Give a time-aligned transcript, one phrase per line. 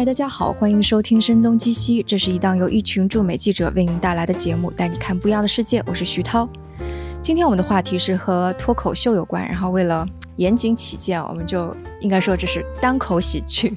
[0.00, 5.84] 嗨，大家好，欢迎收听《声东击西》，这是一档由一群驻美记者为您带来的节目，带你看不一样的世界。
[5.86, 6.48] 我是徐涛。
[7.20, 13.76] 今天我们的话题是和脱口秀有关，然后为了严谨起见，我们就应该说这是单口喜剧。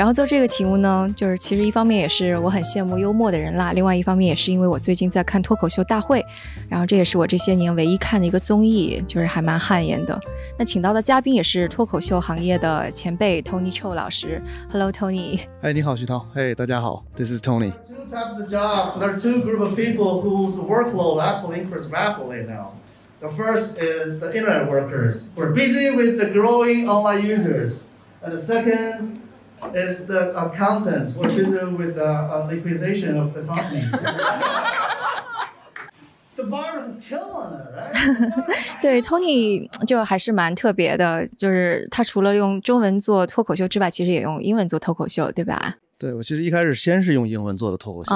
[0.00, 6.24] 然后做这个题目呢，就是其实一方面也是我很羡慕幽默的人啦，另外一方面也是因为我最近在看脱口秀大会，
[6.70, 10.18] 然后这也是我这些年唯一看的一个综艺，就是还蛮汗颜的。
[10.58, 14.42] 那请到的嘉宾也是脱口秀行业的前辈 Tony Chou 老师。
[14.72, 15.40] Hello Tony。
[15.60, 16.26] 哎，你好徐涛。
[16.32, 17.70] 嘿，大家好，This is Tony。
[17.86, 18.98] Two types of jobs.
[18.98, 22.70] There are two group of people whose workload actually increases rapidly now.
[23.20, 25.32] The first is the internet workers.
[25.36, 27.82] We're busy with the growing online users.
[28.22, 29.19] And the second
[29.74, 31.16] is the accountants.
[31.16, 33.84] We're busy with the uh, liquidation of the company.
[36.36, 37.92] the virus is killing it, right?
[38.80, 45.76] 对 Tony 就还是蛮特别的，就是他除了用中文做脱口秀之外，其实也用英文做脱口秀，对吧？
[45.98, 48.14] 对，我其实一开始先是用英文做的脱口秀，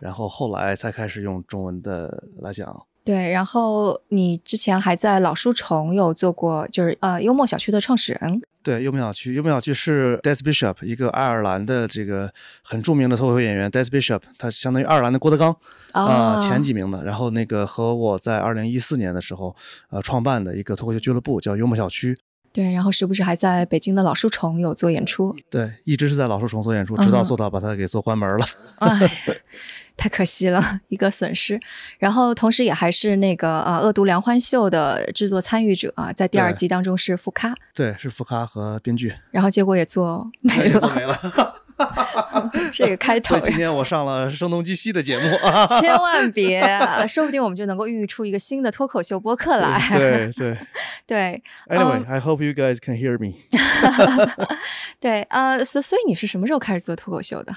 [0.00, 2.86] 然后后来才开始用中文的来讲。
[3.04, 8.40] 对，然后你之前还在老书虫有做过，就是呃幽默小区的创始人。
[8.66, 12.28] 对，幽默小区，幽默小区是 Des Bishop 一个爱尔兰的这个
[12.64, 15.56] 很著名的脱口秀演员 Des Bishop，他相当于爱尔兰的郭德纲
[15.92, 17.04] 啊前几名的。
[17.04, 19.54] 然后那个和我在二零一四年的时候
[19.88, 22.18] 呃创办的一个脱口秀俱乐部叫幽默小区。
[22.52, 25.36] 对，然后时不时还在北京的老树虫有做演出。
[25.48, 28.44] 对，一直是在老树虫做演出，直到做到把它给做关门了。
[29.96, 31.60] 太可惜了， 一个损失。
[31.98, 39.14] 然后同时也还是那个呃《恶毒梁欢秀》的制作参与者啊，在第二季当中是副咖，对，是副咖和编剧。
[39.30, 41.54] 然后结果也做 没了，没了。
[42.72, 43.38] 这个开头。
[43.40, 45.24] 今天我上了声东击西的节目，
[45.78, 46.62] 千万别，
[47.06, 49.78] 说不定我们就能够孕育出一个新的脱口秀播客来。
[49.92, 50.56] 对对
[51.06, 51.42] 对。
[51.68, 53.34] Anyway，I hope you guys can hear me。
[54.98, 57.54] 对，呃，所所以你是什么时候开始做脱口秀的？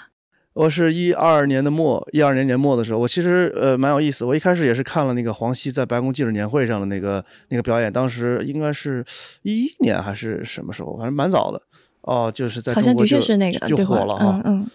[0.59, 4.25] 我是一二年的末，一二年年末的时候，我其实呃蛮有意思。
[4.25, 9.01] 我一开始也是看了那个黄西在白宫记者年会上的那个那个表演，当时应该是
[9.43, 11.61] 一一年还是什么时候，反正蛮早的。
[12.01, 14.41] 哦，就是在好像的确是那个就火了哈。
[14.43, 14.69] 嗯嗯。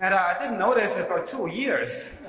[0.00, 2.22] And I didn't notice it for two years.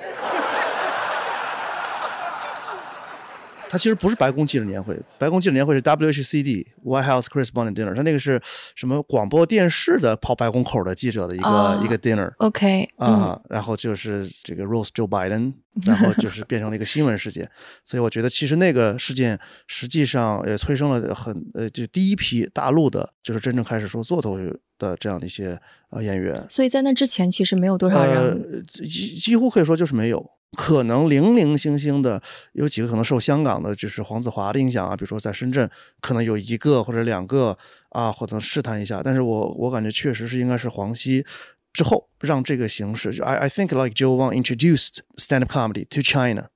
[3.70, 8.42] 他其实不是白宫记者年会，白宫记者年会是 WHCD White House Correspondent Dinner，他那个是
[8.76, 12.34] 什么广播电视的跑白宫口的记者的一个一个 dinner。
[12.38, 15.54] OK 啊，然后就是这个 Rose Joe Biden，
[15.86, 17.48] 然后就是变成了一个新闻事件。
[17.86, 24.36] 所以我觉得其实那个事件实际上也催生了很呃，就第一批大陆的，就是真正开始说做头
[24.80, 25.56] 的这样的一些
[25.92, 26.44] 呃演员。
[26.50, 30.32] 所以在那之前其实没有多少人，几几乎可以说就是没有。
[30.58, 32.20] 可能零零星星的
[32.54, 35.70] 有几个可能受香港的就是黄子华的影响啊，比如说在深圳
[36.02, 37.56] 可能有一个或者两个
[37.90, 39.02] 啊，或者试探一下。
[39.04, 41.24] 但是我我感觉确实是应该是黄西
[41.72, 43.12] 之后让这个形式。
[43.14, 46.50] 就 I I think like Joe Wang introduced stand up comedy to China。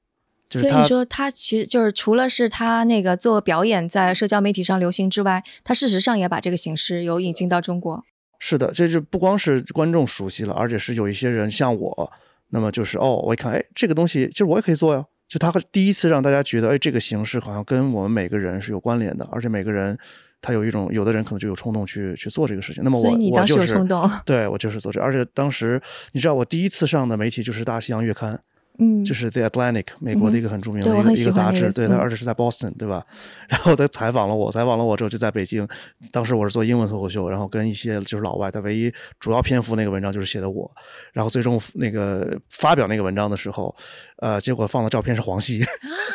[0.50, 8.04] 所以你说他其实就是除了是他那个做表演在社交媒体上流行之外，他事实上也把这个形式有引进到中国。
[8.40, 12.12] 是的，这就不光是观众熟悉了，而且是有一些人像我。
[12.54, 15.04] 那么就是哦，我一看，哎，这个东西其实我也可以做呀。
[15.28, 19.98] 就他第一次让大家觉得，哎，这个形式好像跟我们每个人是有关联的，而且每个人
[20.40, 22.84] 他有一种，有的人可能就有冲动去去做这个事情。
[22.84, 25.82] 那么我我就是动，对我就是做这，而且当时
[26.12, 28.36] 你知道，我第一次上的媒体就是《大西洋月刊》。
[28.80, 33.06] 嗯，就是 The Atlantic，美国的一个很著名的一个一个杂志，对，他而且是在 Boston，对吧？
[33.48, 35.68] 然后他采访了我，采访了我之后就在北京，
[36.12, 40.70] 当时我是做英文脱口秀，然后跟一些就是老外，他唯一主要篇幅那个文章就是写的我，
[41.12, 43.76] 然后最终那个发表那个文章的时候，
[44.18, 45.64] 呃，结果放的照片是黄西，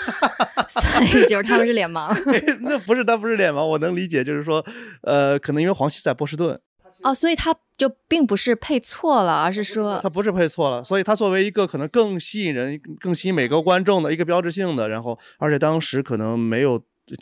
[0.69, 2.13] 所以就是他们是脸盲，
[2.63, 4.65] 那不是他不是脸盲，我能理解，就是说，
[5.03, 6.59] 呃，可能因为黄西在波士顿。
[7.03, 16.79] 哦，所以他就并不是配错了，而是说他不是配错了，所以他作为一个可能更吸引人、更吸引美国观众的一个标志性的，然后而且当时可能没有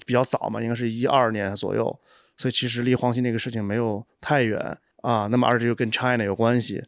[0.06, 2.00] 比较早嘛，应该是一二年左右，
[2.36, 6.82] 所以其实离黄金那个事情没有太远啊，那么而且又跟 China 有关系。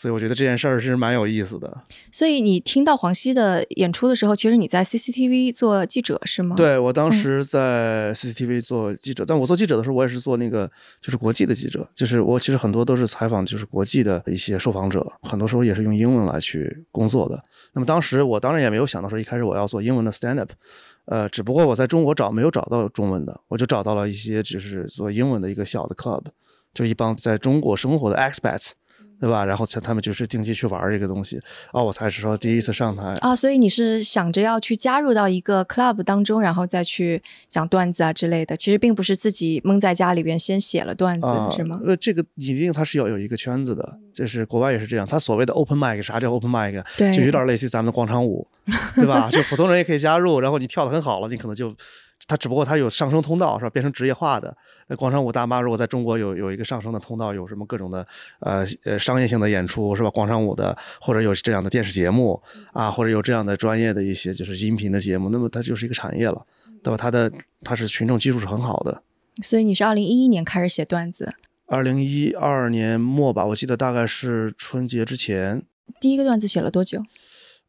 [0.00, 1.82] 所以我觉得这件事儿是蛮有意思的。
[2.10, 6.56] 所以你听到黄西的演出的时候，其实你在 CCTV 做记者是吗？
[6.56, 10.70] 对，我当时在 CCTV 做记者，但我做记者的时候，我也是做那个
[11.02, 17.38] 就是国际的记者，就是我其实很多都是采访就是国际的一些受访者，很多时候也是用英文来去工作的。
[17.74, 20.50] 那么当时我当然也没有想到说一开始我要做英文的 stand up，
[21.04, 26.24] 呃，只不过我在中国找没有找到中文的，我就找到了一些只是做英文的一个小的 club，
[26.72, 28.70] 就一帮在中国生活的 expats。
[29.20, 29.44] 对吧？
[29.44, 31.38] 然后他他们就是定期去玩这个东西，
[31.72, 41.78] 哦，我才是说第一次上台啊，所以你是想着要去加入到一个 club 当中，然后再去讲段子啊之类的，其实并不是自己蒙在家里边先写了段子，是吗？
[41.84, 46.82] 呃，这个一定它是要有一个圈子的，就是国外也是这样，它所谓的 open mic，啥叫 open mic？
[46.96, 48.46] 对，就有点类似于咱们的广场舞，
[48.94, 49.28] 对吧？
[49.32, 51.74] 就普通人也可以加入，然后你跳的很好了，你可能就。
[52.30, 53.70] 它只不过它有上升通道是吧？
[53.70, 54.56] 变成职业化的。
[54.86, 58.06] 那广场舞大妈如果在中国有有一个上升的通道，有什么各种的
[58.38, 60.10] 呃呃商业性的演出是吧？
[60.10, 62.40] 广场舞的或者有这样的电视节目
[62.72, 66.46] 啊，或者有这样的专业的一些就是音频的节目，那么它就是一个产业了，
[66.84, 66.96] 对吧？
[66.96, 67.32] 它的
[67.64, 69.02] 它是群众基础是很好的。
[69.42, 71.34] 所以你是二零一一年开始写段子？
[71.66, 75.62] 二零一二年末吧，我记得大概是春节之前。
[76.00, 77.02] 第一个段子写了多久？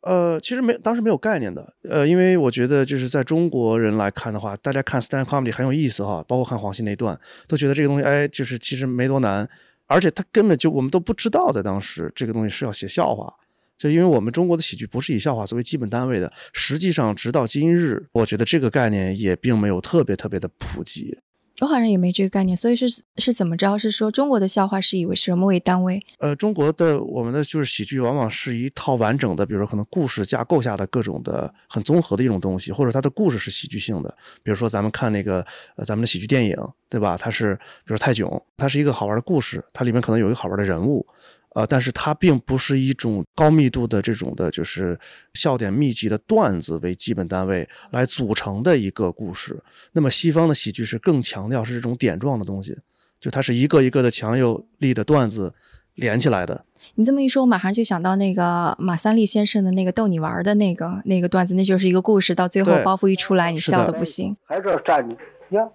[0.01, 9.47] 呃，其实没当时没有概念的，呃，因为我觉得就是在中国人来看的话，大家看 stand comedy 很有意思哈，包括看黄西那段，都觉得这个东西，哎，就是其实没多难，
[9.85, 13.31] 而且他根本就我们都不知道，在当时这个东西是要写笑话，
[13.77, 21.19] 就因为我们中国的喜剧不是以笑话作为基本单位的，实际上直到今日，我觉得这个概念也并没有特别特别的普及。
[21.61, 22.87] 我好人也没这个概念，所以是
[23.17, 23.77] 是怎么着？
[23.77, 26.03] 是说中国的笑话是以为什么为单位？
[26.17, 34.09] 呃，中国的我们的就是喜剧，往往是一套完整的，比如说可能故事架构下的各种的很综合的一种东西，或者它的故事是喜剧性的。
[34.41, 36.57] 比如说咱们看那个呃咱们的喜剧电影，
[36.89, 37.15] 对吧？
[37.15, 37.53] 它是
[37.85, 41.05] 比如泰囧，它是一个好玩的故事，它里面可能有一个好玩的人物。
[41.53, 44.97] 呃，但是它并不是一种高密度的这种的，就是
[45.33, 49.61] 笑点密集的段子为基本单位来组成的一个故事。
[49.91, 52.77] 那么西方的喜剧是更强调是这种点状的东西，
[53.19, 55.53] 就它是一个一个的强有力的段子
[55.95, 56.63] 连起来的。
[56.95, 64.35] 你这么一说，我马上就想到那个马三立先生的那个逗你玩的那个那个段子，那就是一个故事，到最后包袱一出来，你笑的不行。
[64.45, 65.15] 还这站着，
[65.49, 65.67] 呀，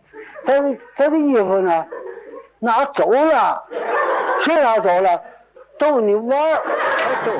[0.44, 0.54] 他
[0.96, 1.84] 他的衣服呢？
[2.60, 3.62] 拿走了？
[4.42, 5.20] 谁拿走了？
[5.78, 6.62] 逗你玩儿，
[7.24, 7.32] 逗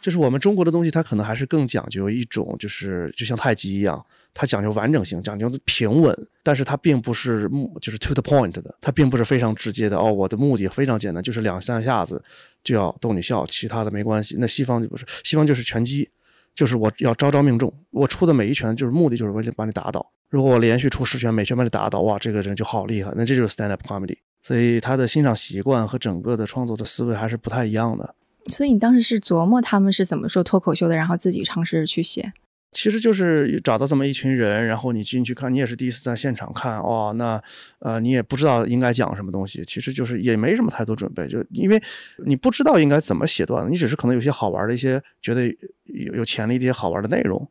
[0.00, 4.02] 就是我们中国的东西，它可能还是更讲究一种，就是就像太极一样，
[4.32, 9.98] 它讲究完整性，讲究平稳，但是它并不是目，就是 to the point 的，它并不是非常直接的。
[9.98, 12.22] 哦，我的目的非常简单，就是两三下子
[12.62, 14.36] 就要逗你笑，其他的没关系。
[14.38, 16.08] 那西方就不是，西方就是拳击，
[16.54, 20.10] 就是我要招招命中，我出的每一拳就是目的就是为了把你打倒。
[20.30, 23.12] 如果我连续出十拳，每拳把你打倒，哇，这个人就好厉害。
[23.16, 24.16] 那这就是 stand up comedy。
[24.42, 28.14] 所以他的欣赏习惯和整个的创作的思维还是不太一样的。
[28.46, 32.32] 所以你当时是琢磨他们是怎么说脱口秀的，然后自己尝试去写。
[32.72, 37.14] 其实就是找到这么一群人，然后你进去看，你也是第一次在现场看哦。
[37.16, 37.42] 那
[37.78, 41.82] 呃，你也不知道应该讲什么东西，其实就是也没什么太多准备，就因为
[42.26, 45.46] 你不知道应该怎么写段子，你只是可能有些好玩的一些觉得
[45.84, 47.48] 有有潜力的一些好玩的内容，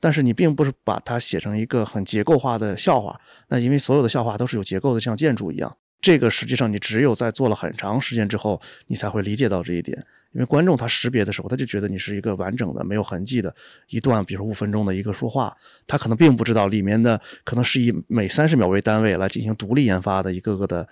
[0.00, 3.20] 但是你并不是把它写成一个很结构化的笑话。
[3.48, 5.72] 那因为所有的笑话都是有结构的，像建筑一样。
[6.00, 10.04] 这个实际上，你只有在做了很长时间之后，你才会理解到这一点。
[10.32, 13.54] 因为观众他识别的时候，他就觉得你是一个完整的、没有痕迹的
[13.88, 15.56] 一段，比如说五分钟的一个说话，
[15.86, 20.86] 他可能并不知道里面的可能是以每三十秒为单位来进行独立研发的一个个的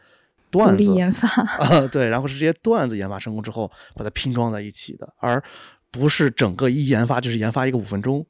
[0.51, 0.83] 段子。
[0.83, 5.43] 独立研发啊，对，然后是这些段子研发成功之后把它拼装在一起的，而
[5.91, 8.25] 不是整个一研发就是研发一个五分钟。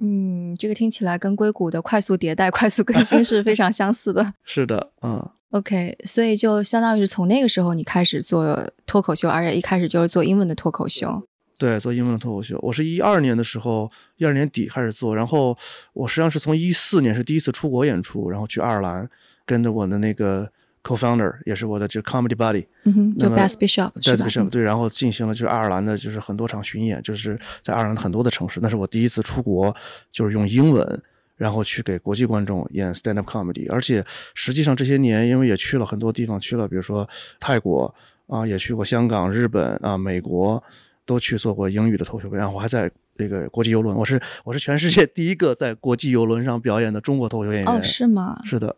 [0.00, 4.34] 嗯，这个听起来跟硅谷的快速迭代、 快速更新是非常相似的。
[4.44, 5.30] 是的，嗯。
[5.50, 11.22] OK，所以就相当于是从那个时候你开始做脱口秀，而且一开始就是做英文的脱口秀。
[11.58, 12.58] 对，做英文的脱口秀。
[12.62, 15.56] 我是一二年的时候，一二年底开始做，然后
[15.92, 19.08] 我实际上是从一四年是第一次出国演出，然后去爱尔兰，
[19.46, 20.48] 跟着我的那个
[20.84, 29.74] co-founder，也是我的这个 comedy buddy，嗯哼，就 Best Bishop，Best Bishop，对，然后进行了就是爱尔兰的，就是很多场巡演，就是在爱尔兰很多的城市，那是我第一次出国，
[30.12, 31.02] 就是用英文。
[31.38, 34.04] 然后去给国际观众演 stand up comedy，而且
[34.34, 37.08] 实际上这些年，因为也去了很多地方，去了比如说
[37.40, 37.94] 泰国
[38.26, 40.62] 啊，也去过香港、日本啊、美国，
[41.06, 42.54] 都去做过英语的脱口秀然后。
[42.54, 47.72] 我还在那个国际游轮，我是我是全世界第一个在国际游轮上表演的中国脱口秀演员。
[47.72, 48.40] 哦，是吗？
[48.44, 48.76] 是的。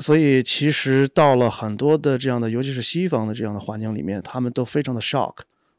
[0.00, 5.38] 所以其实到了很多的这样的，尤其是西方的这样的环境里面，他们都非常的 shock。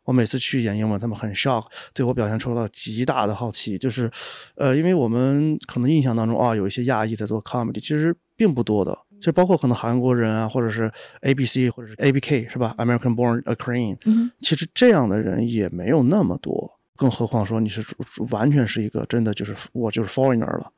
[0.10, 3.78] 我每次去演英文，他们很 shock，对我表现出了极大的好奇。
[3.78, 4.10] 就是，
[4.56, 8.98] 呃，因为我们可能印象当中啊，有一些亚裔在做 comedy，其实并不多的。
[9.22, 14.00] 就包括可能韩国人啊，或者是 A B C 或者是 A B K 是吧？American Born a Korean，
[14.42, 16.80] 其实这样的人也没有那么多。
[16.96, 17.86] 更何况说你是
[18.32, 20.72] 完全是一个真的就是我就是 foreigner 了。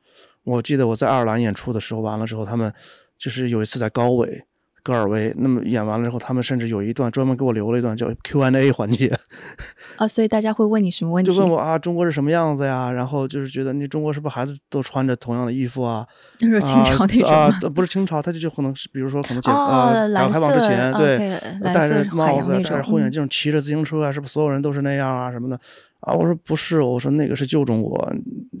[0.44, 2.70] 我记得我在爱尔兰演出的时候，完了之后，他们
[3.16, 4.44] 就是有一次在高纬。
[4.82, 5.32] 格尔威。
[5.38, 9.12] 那么演完了之后，他们甚至有一段专门给我留了一段叫 Q&A 环节，
[9.96, 11.30] 啊，所以大家会问你什么问题？
[11.30, 12.90] 就问我啊，中国是什么样子呀？
[12.90, 16.06] 然后就是觉得你中国是不是孩子都穿着同样的衣服啊？
[16.38, 21.18] 就是清朝那种啊吗啊，不是清朝，他就就可能是比如说可能解哦呃改革开放之前，对，
[21.62, 25.58] 戴着帽子，戴着种嗯厚眼镜，骑着自行车啊，是不是所有人都是那样啊什么的？
[26.00, 28.12] 啊，我说不是，我说那个是旧中国，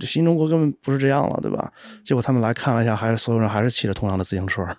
[0.02, 1.72] 新中国根本不是这样了，对吧？
[2.04, 4.64] 结果他们来看了一下，还是所有人还是骑着同样的自行车。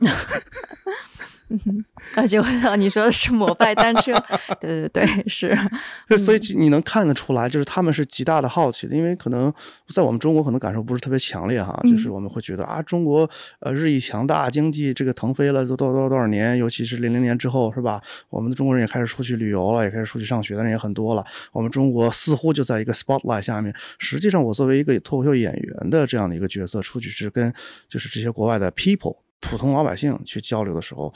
[2.15, 4.13] 啊，结果你说的是摩拜单车，
[4.59, 5.57] 对对对，是，
[6.07, 9.53] 对，所以你能看得出来，就是他们是极大的好奇的，因为可能
[9.87, 13.29] 在我们中国可能感受不是特别强烈哈，就是我们会觉得啊，中国
[13.59, 18.01] 呃日益强大，经济这个腾飞了都多多少多少年，尤其是零零年之后是吧？
[18.29, 21.23] 我们的中国人也开始出去旅游了，也开始出去上学的人也很多了。
[21.51, 23.73] 我们中国似乎就在一个 spotlight 下面。
[23.99, 27.53] 实际上，我作为一个脱口秀演员的这样的一个角色，出去是跟
[27.87, 29.17] 就是这些国外的 people。
[29.43, 31.13] 普通老百姓去交流的时候，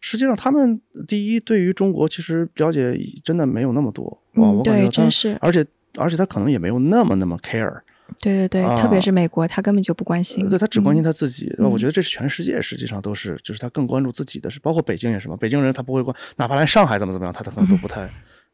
[0.00, 7.80] 实际上他们第一对于中国其实了解真的没有那么多，哇，嗯对我感觉他真是而且而且他可能也没有那么那么 care，
[8.20, 11.52] 对对对，特别是美国，他根本就不关心，对他只关心嗯他自己。
[11.58, 15.36] 我觉得这是全世界实际上都是，就是他更关注自己的，事包括北京也是嘛。
[15.36, 18.08] 北京人他不会关，哪怕来上海怎么怎么样，他他可能都不太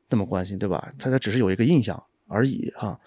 [0.08, 0.92] 那么关心，对吧？
[0.98, 2.98] 他他只是有一个印象而已哈。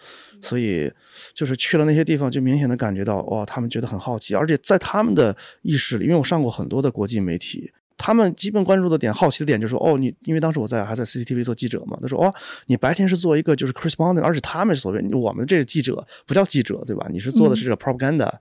[0.41, 0.91] 所以
[1.33, 7.71] 就是去了那些地方，就明显的感觉到哇，他们觉得很好奇，而且在他们的意识里，因为我上过很多的国际媒体。
[8.01, 12.33] 他们基本关注的点、好奇的点就是说，哦，你因为当时我在还在 CCTV 做记者嘛，他说，哦，
[12.67, 17.05] 你白天是做一个就是 correspondent，而且他们是所谓我们这个记者不叫记者，对吧？
[17.11, 18.31] 你是做的是这个 propaganda，、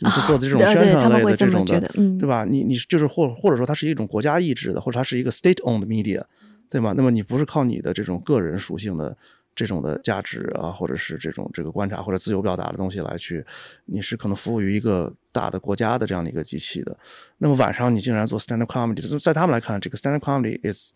[0.00, 1.80] 你是做的这种宣传类的这种的，
[2.20, 2.44] 对吧？
[2.44, 6.22] 你你就是或或者说它是一种国家意志的，或者它是一个 state-owned media，
[6.68, 6.92] 对吗？
[6.94, 9.16] 那么你不是靠你的这种个人属性的
[9.56, 13.44] 这种的价值啊，或者是这种这个观察或者自由表达的东西来去，
[13.86, 16.96] 你是可能服务于一个大的国家的这样的一个机器的。
[17.38, 20.92] 那么晚上你竟然做 stand-up comedy，就是在他们来看，这个 stand-up comedy is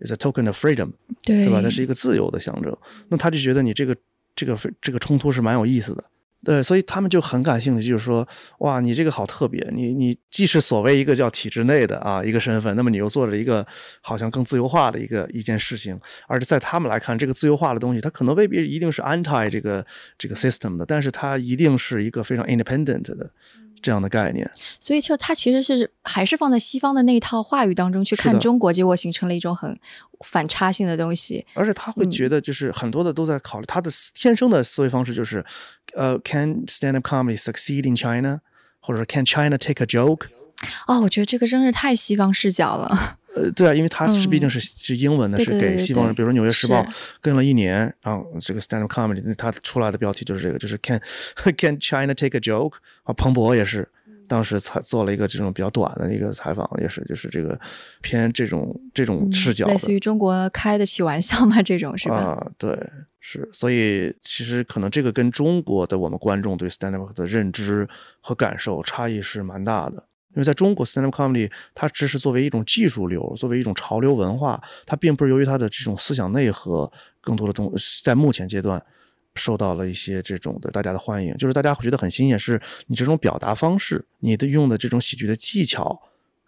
[0.00, 0.90] is a token of freedom，
[1.22, 1.62] 对对吧？
[1.62, 2.76] 它是一个自由的象征。
[3.08, 3.96] 那他就觉得你这个
[4.34, 6.04] 这个这个冲突是蛮有意思的。
[6.42, 8.26] 对，所以他们就很感兴趣，就是说，
[8.60, 13.66] 哇，你这个好特别，你你既是所谓一个叫体制内的啊一个身份，那么你又做了一个
[14.00, 19.84] 好像更自由化的一个一件事情，而且在他们来看，这个自由化的东西，它可能未必一定是 anti 这个
[20.16, 23.30] 这个 system 的，但是它一定是一个非常 independent 的
[23.82, 24.50] 这样的概念。
[24.78, 29.78] 所以就他其实是还是放在西方的那一套话语当中去看中国，结果形成了一种很
[30.24, 31.44] 反差性的东西。
[31.54, 35.44] 而且他会觉得，就是很多的都在考虑他的天生的思维方式，就是，
[35.94, 38.40] 呃，Can stand-up comedy succeed in China？
[38.80, 40.26] 或者说 Can China take a joke？
[40.86, 43.18] 哦，我觉得这个真是太西方视角了。
[43.40, 46.82] 呃，对啊，因为他是嗯毕竟是是英文的，是给西方人，比如说《纽约时报》
[47.20, 51.00] 跟了一年，然后这个 stand-up comedy，那它出来的标题就是这个，就是 Can
[51.56, 52.74] Can China take a joke？
[53.04, 53.88] 啊，彭博也是。
[54.28, 57.58] 当时采做了一个这种比较短的一个采访，也是就是这个
[58.00, 61.60] 偏这种这种视角，嗯类似于中国开得起玩笑吗？
[61.60, 62.14] 这种是吧？
[62.14, 62.78] 啊，对，
[63.18, 67.88] 是，所以其实可能这个跟中国的我们观众对 stand up 的认知
[68.20, 70.04] 和感受差异是蛮大的。
[70.30, 77.72] 因为在中国 stand up comedy 它只是作为一种技术流，作为一种潮流文化，它并不是由于它的这种思想内核更多的东，
[78.02, 78.82] 在目前阶段
[79.34, 86.00] 受到了一些这种的大家的欢迎，就是大家会觉得很新鲜，是你这种表达方式，你的用的这种喜剧的技巧。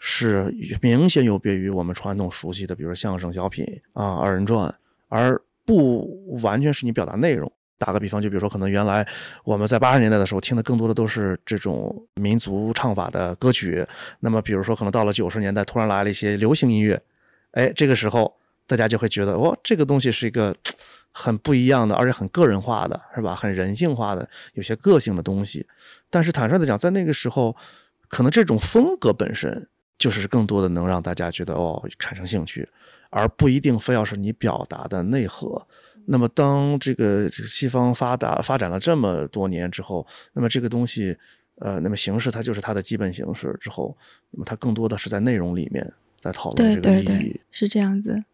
[0.04, 4.74] 是明显有别于我们传统熟悉的，比如说相声、小品啊、二人转，
[5.06, 7.52] 而不完全是你表达内容。
[7.84, 9.04] 打个比方，就比如说，可能原来
[9.42, 13.84] 我们在八十年代的时候听的更多的都是这种民族唱法的歌曲，
[14.20, 17.02] 那么比如说，可能到了九十年代，突然来了一些流行音乐，
[17.50, 18.32] 哎，这个时候
[18.68, 20.54] 大家就会觉得，哦，这个东西是一个
[21.10, 23.34] 很不一样的，而且很个人化的，是吧？
[23.34, 25.66] 很人性化的，有些个性的东西。
[26.08, 27.56] 但是坦率的讲，在那个时候，
[28.08, 29.66] 可能这种风格本身
[29.98, 32.68] 就是更多的能让大家觉得哦产生兴趣，
[33.10, 35.66] 而不一定非要是你表达的内核。
[36.06, 41.16] 那么，当这个西方发达发展了这么多年之后，那么这个东西，
[41.61, 43.97] 呃，那么形式它就是它的基本形式之后，
[44.30, 47.04] 那么它更多的是在内容里面在讨论对这个意义。
[47.04, 48.25] 对对，是这样子。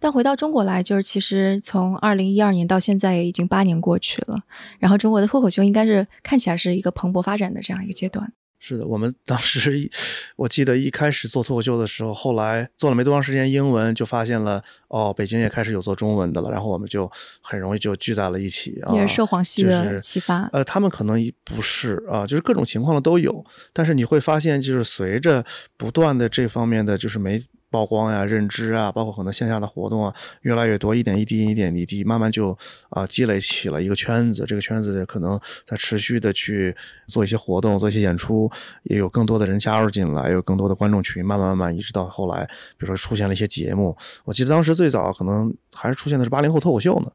[0.00, 4.42] 但回到中国来，就是其实从二零一二年到现在也已经八年过去了，
[4.80, 8.32] 然后中国的脱口秀应该是看起来是一个蓬勃发展的这样一个阶段。
[8.60, 9.88] 是的，我们当时，
[10.36, 17.10] 我记得一开始做脱口秀的时候，后来做了没多长时间英文，就发现了哦，北京也开始有做中文的了，然后我们就
[17.40, 18.92] 很容易就聚在了一起啊。
[18.94, 25.44] 也是受黄西就的是启发呃，他们可能不是啊，就是各种情况的都有，但是你会发现，就是随着
[25.76, 32.56] 不断的这方面的就是媒曝光呀、认知啊，包括很多线下的活动啊，越来越多，一点一滴、一点一滴，慢慢就
[32.90, 34.44] 啊积累起了一个圈子。
[34.46, 36.74] 这个圈子可能在持续的去
[37.06, 38.50] 做一些活动、做一些演出，
[38.84, 42.44] 也有更多的人加入进来，有更多的观众群，慢慢慢慢一直到后来，
[42.76, 43.96] 比如说出现了一些节目。
[44.24, 47.10] 我记得当时最早可能还是出现的是八零后脱口秀呢。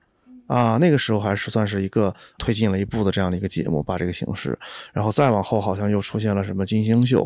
[0.47, 4.57] 啊，那个时候还是算是一个推进了一步的这样的一个节目，把这个形式，
[4.91, 7.23] 然后再往后好像又出现了什么金星秀，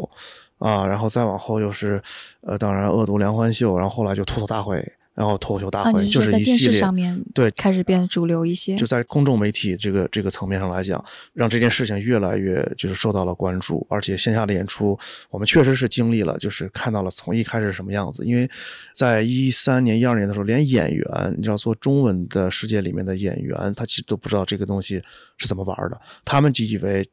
[0.59, 2.01] 啊，然后再往后又是，
[2.41, 4.96] 呃，当然恶毒连环秀，然后后来就吐槽大会。
[5.17, 8.75] 然后脱口秀大会就是一系列，对，开始变主流一些。
[8.75, 14.95] 就在公众媒体这个这个层面上来讲，让这件事情越来越就是受到了关注，而且线下的演出，
[15.31, 18.23] 我们确实是经历了，就是看到了从一开始什么样子。
[18.23, 18.47] 因为
[18.93, 25.01] 在一三年、一二年的时候，连演员，你知道，做中文的世界里面的演员，他其实都不知道这个东西
[25.39, 27.03] 是怎么玩的，他们就以为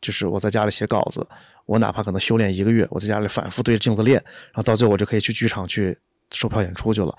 [0.00, 1.26] 就是我在家里写稿子，
[1.66, 4.22] 我哪怕可能修炼一个月，我在家里反复对着镜子练，
[4.52, 5.98] 然后到最后我就可以去剧场去
[6.30, 7.18] 售票演出去了。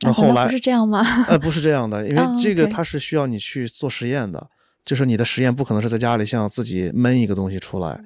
[0.00, 1.02] 那后来不是这样吗？
[1.28, 4.46] 呃，不是这样的， 因为这个它是需要你去做实验的，
[4.84, 7.98] 就是你的实验不可能是在家里像自己闷一个东西出来，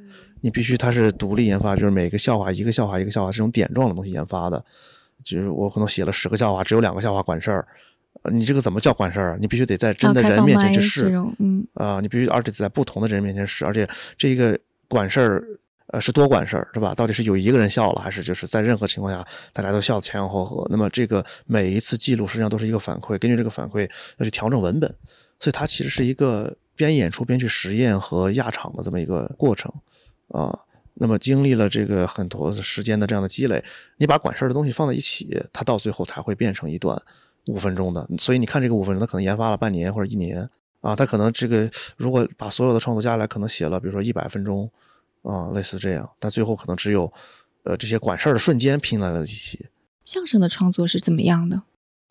[0.42, 4.64] 你必须它是独立研发，就是每个笑话一个笑话一个笑话这种点状的东西研发的，
[5.24, 7.66] 就是我可能写了十个笑话，只有两个笑话管事儿，
[8.30, 9.38] 你这个怎么叫管事儿啊？
[9.40, 15.44] 你必须得在真的人面前去试，嗯啊，你必须而且在不同的人面前试，而且这一个管事儿。
[15.90, 16.94] 呃，是多管事儿，是吧？
[16.94, 20.66] 到底是有一个人笑了，还是就是在任何情况下大家都笑前仰后合？
[20.68, 24.94] 那么这个每一次记录实际上都是一个反馈，根据这个反馈要去调整文本，
[25.40, 29.72] 所以它其实是一个边演出边去实验和压场的这么一个过程
[30.28, 30.58] 啊。
[30.92, 33.64] 那么经历了这个很多时间的这样的积累，
[33.96, 37.00] 你把管事儿的东西放在一起，它到最后才会变成一段
[37.46, 38.06] 五分钟的。
[38.18, 40.46] 所以你看这个五分钟，它可能研发了半年或者一年
[40.82, 44.70] 啊，它可能这个如果把所有的创作加起来，可能写了比如说一百分钟。
[45.28, 47.12] 啊，类似这样，但最后可能只有，
[47.64, 49.66] 呃，这些管事儿的瞬间拼来了一起。
[50.06, 51.60] 相声的创作是怎么样的？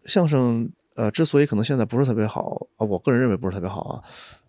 [0.05, 4.03] 相声，呃，之所以可能现在不是特别好啊，我个人认为不是特别好啊，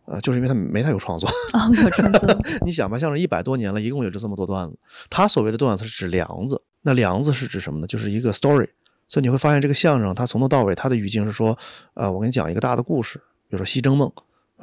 [0.04, 2.36] 呃，就是因为他没太有创作啊，没有创作。
[2.60, 4.78] 你想吧，相声一百多年了，一共也就这么多段子。
[5.08, 7.86] 他所谓的段子是指梁子，那梁子是指什么呢？
[7.86, 8.68] 就是一个 story。
[9.08, 11.58] 所以你会发现，这个相声它从头到尾，它的语境是说，
[11.94, 14.06] 呃，我给你讲一个大的故事，比如说《西征梦》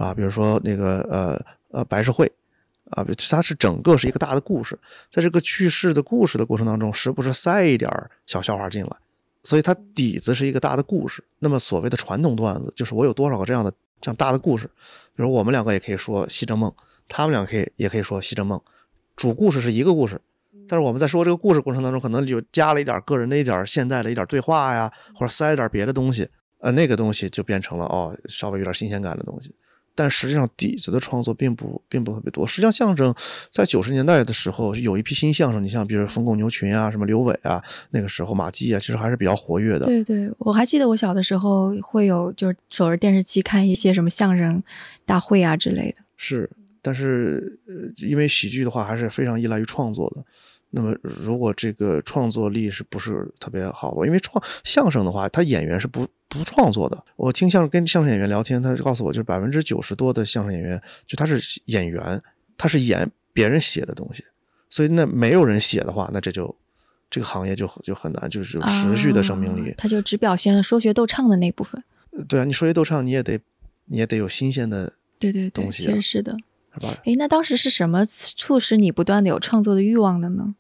[0.04, 2.32] 啊，比如说那个呃呃白事会。
[2.92, 4.78] 啊，它是整个是一个大的故事，
[5.10, 7.92] 在这个叙事的故事的过程当中，时不时塞一点
[8.26, 8.98] 小笑话进来，
[9.44, 11.24] 所以它底子是一个大的故事。
[11.40, 14.68] 那么所谓的传统段子，就是我有多少个这样的这样大的故事，
[15.16, 16.72] 比如我们两个也可以说西征梦，
[17.08, 18.62] 他们两个可以也可以说西征梦，
[19.16, 20.22] 主故事是一个故事，
[20.68, 29.54] 但是我们在说这个故事过程当中，可能就加了一点个人的一点现在的一点对话呀，或者塞一点别的东西，呃，那个东西就变成了哦，稍微有点新鲜感的东西。
[29.96, 32.46] 但实际上底子的创作并不并不特别多。
[32.46, 33.16] 实际上，相声
[33.50, 39.86] 在九十年代的时候有一批新相声，你像比如冯巩、牛群啊，什么刘伟啊，那个时候马季啊，其实还是比较活跃的。
[39.86, 44.62] 对对，我还记得我小的时候会有就是守着电视机看一些什么相声
[45.06, 46.04] 大会啊之类的。
[46.18, 46.50] 是，
[46.86, 47.74] 但是呃，
[48.08, 50.24] 因为喜剧的话还是非常依赖于创作的。
[50.70, 54.06] 那么，如果这个创作力是不是特别好的？
[54.06, 57.02] 因为创相声的话，他演员是不不创作的。
[57.16, 62.22] 我听相声跟相声演员聊天，他告诉我，就是百分之九十多的相声演员，就他是演员，
[62.58, 64.24] 他是演别人写的东西。
[64.70, 66.54] 所以，那没有人写的话，那这就
[67.10, 69.74] 这个行业就就很难，就是持续的生命力。
[69.78, 71.82] 他就只表现了说学逗唱的那部分。
[72.28, 73.40] 对啊，你说学逗唱，你也得
[73.86, 76.36] 你也得有新鲜的对对对，其实是的，
[76.80, 76.98] 是吧？
[77.06, 80.56] 哎，那当时是什么促使你不断的有创作的欲望的呢？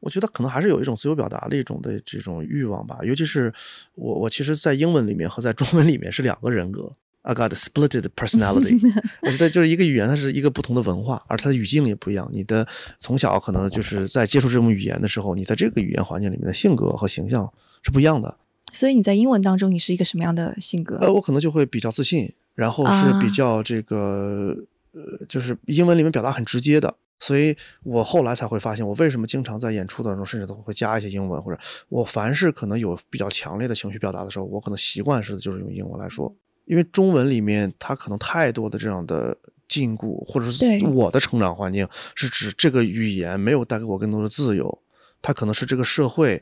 [0.00, 3.52] 我觉得可能还是有一种自由表达的一种的这种欲望吧，尤其是
[3.96, 8.78] 我我其实，在英文里面和在中文里面是两个人格，I got splitted personality。
[9.22, 12.30] 我觉得就是一个语言，它是一个不同的文化，而它的语境也不一样。
[12.32, 12.64] 你的
[13.00, 17.52] 从小可能就是在接触这种语言的时候，你在这个语言环境里面的性格和形象
[17.82, 18.36] 是不一样的。
[18.72, 20.98] 所以你在英文当中，你是一个什么样的性格？
[20.98, 24.56] 呃，我可能就会比较自信，然后是比较这个
[24.98, 26.94] 呃，就是英文里面表达很直接的。
[27.20, 31.58] 所以我后来才会发现，我为什么经常在演出当中，甚至都会加一些英文，或者
[31.88, 36.32] 我凡是可能有比较强烈的情绪表达的时候，我可能习惯式的就是用英文来说，
[36.64, 44.78] 因为中文里面它可能太多的这样的禁锢，或者是我的成长环境是指这个语言没有带给我更多的自由，
[45.20, 46.40] 它可能是这个社会，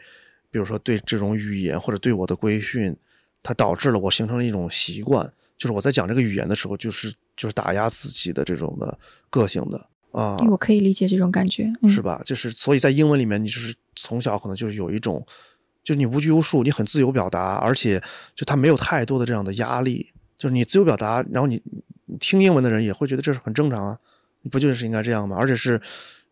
[0.50, 2.94] 比如说对这种语言或者对我的规训，
[3.42, 8.98] 它导致了我形成了一种习惯，就是我在讲这个语言的时候，就是就是打压自己的这种的
[9.30, 9.86] 个性的。
[10.12, 12.22] 啊，我可以理解这种感觉，是吧？
[12.24, 15.22] 就是所以在英文里面，你就是从小可能就是有一种，
[15.84, 18.02] 就是你无拘无束，你很自由表达，而且
[18.34, 21.62] 就他没有太多的这样的压力，就是你自由表达，然后你
[22.18, 23.98] 听英文的人也会觉得这是很正常啊，
[24.40, 25.36] 你不就是应该这样吗？
[25.38, 25.78] 而且是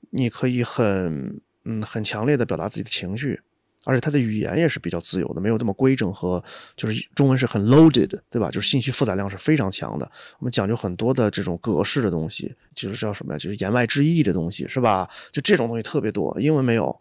[0.08, 3.38] 你可以很嗯很强烈的表达自己的情绪，
[3.84, 6.42] 而且它的语言也是比较自由的，没有这么规整和
[6.76, 8.50] 就是中文是很 loaded，对吧？
[8.50, 10.10] 就是信息负载量是非常强的。
[10.38, 13.38] 我们讲究很多的这种格式的东西，就是叫什么呀？
[13.38, 15.08] 就是言外之意的东西，是吧？
[15.30, 16.94] 就这种东西特别多，英文没有。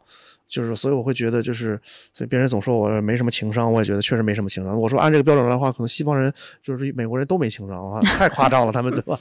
[0.45, 1.79] 就是，所以我会觉得，就是，
[2.13, 4.79] 所以别人总说我没什么情商，我也觉得确实没什么情商。
[4.79, 9.17] 我说按这个标准来的话，可能西方人就是美国人都没情商啊，太夸张了，他们对吧？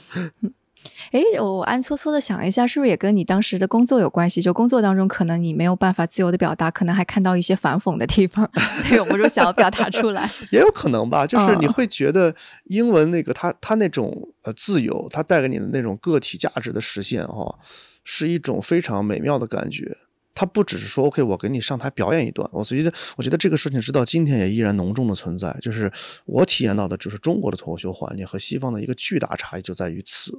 [1.11, 4.41] 哎，我暗搓搓的想一下，是不是也跟你当时的工作有关系？
[4.41, 8.49] 就工作当中，可能你没有办法自由的表达，可能还看到一些反讽的地方，
[8.83, 10.29] 所以我不如想要表达出来。
[10.51, 17.57] 也有可能吧， 就是你会觉得英文那个它它那种呃自由，它带给你的那种个体价值的实现哈，
[18.03, 19.97] 是一种非常美妙的感觉。
[20.35, 25.55] 他不只是说 OK，我给你上台表演一段，我觉得我觉得这个事情直到今天也依然浓重的存在。
[25.61, 25.91] 就是
[26.25, 30.31] 我体验到的，就是中国的脱口秀环境和西方的一个巨大差异就在于此。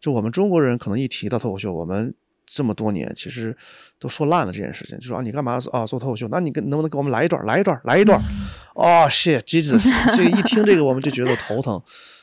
[0.00, 2.14] 就我们中国人可能一提到脱口秀，我们
[2.46, 3.56] 这么多年其实
[3.98, 6.26] 都说烂了这件事情，就说啊你干嘛啊做脱口秀？
[6.28, 7.44] 那你跟能不能给我们来一段？
[7.44, 7.78] 来一段？
[7.84, 8.18] 来一段？
[8.74, 11.80] 哦，shit，Jesus， 这个一听这个我们就觉得头疼。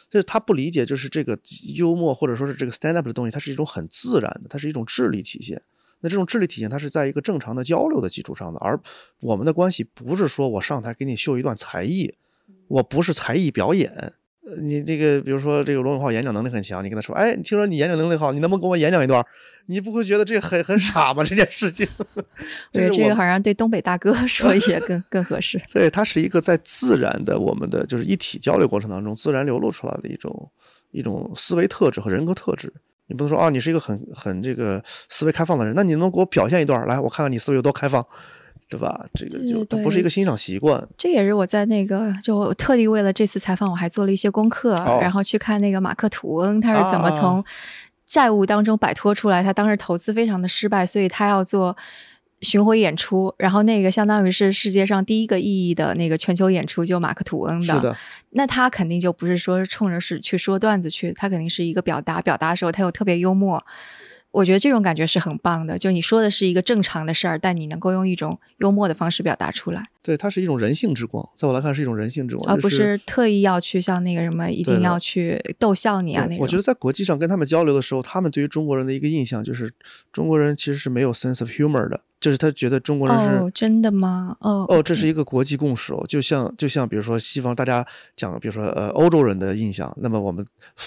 [0.09, 1.39] 就是他不理解，就是这个
[1.75, 5.61] 幽默或者说是这个 stand up 的东西，它是一种很自然的，它是一种智力体现。
[6.01, 8.79] 那这种智力体现，它是在一个正常的交流的基础上的，而
[9.21, 12.13] 我们的关系不是说我上台给你秀一段才艺，
[12.67, 14.13] 我不是才艺表演。
[14.43, 19.23] 呃，你这个比如说这个罗永浩演讲能力很强，你跟他说，哎，听说你演讲能力好，你能不能给我演讲一段？
[19.67, 21.23] 你不会觉得这很很傻吗？
[21.23, 21.87] 这件事情，
[22.73, 25.61] 对这个好像对东北大哥 说也更更合适。
[25.71, 30.51] 对，它是一个在自然的我们的就是一体交流过程当中自然流露出来的一种
[30.89, 32.73] 一种思维特质和人格特质。
[33.11, 38.01] 你不能说啊，你是一个很很这个思维开放的人，那你能给我表现一段来，我看看你思维有多开放，
[38.69, 39.05] 对吧？
[39.13, 40.81] 这个就它不是一个欣赏习惯。
[40.97, 47.43] 这也是我在那个就特地为了这次采访，我还做了一些功课，然后去看那个马克吐温他是怎么从
[48.05, 49.43] 债务当中摆脱出来。
[49.43, 51.75] 他当时投资非常的失败，所以他要做。
[52.41, 57.75] 巡回演出，然后那个相当于是世界上第一个意义的那个全球演出，就马克吐温的。
[57.75, 57.95] 是的。
[58.31, 63.63] 那他肯定就不是说冲着是去说段子去，他肯定是一个表达，表达的时候他又特别幽默。
[64.31, 65.77] 我觉得这种感觉是很棒的。
[65.77, 69.89] 就你说的是一个正常的事儿，但你能够用一种幽默的方式表达出来。
[70.03, 76.39] 对，它是一种人性之光，在我来看是一种人性之光，而不是特意要去像那个什么一定要去逗笑你啊那种。
[76.39, 79.71] 我觉得在国际上跟他们交流的时候，他们对于中国人的一个印象就是
[80.11, 82.01] 中国人其实是没有 sense of humor 的。
[82.19, 84.37] 就是他觉得中国人是哦，真的吗？
[84.41, 87.83] 哦哦，这是一个国际共识哦，就像就像比如说西方大家
[88.15, 90.45] 讲，比如说呃欧洲人的印象，那么我们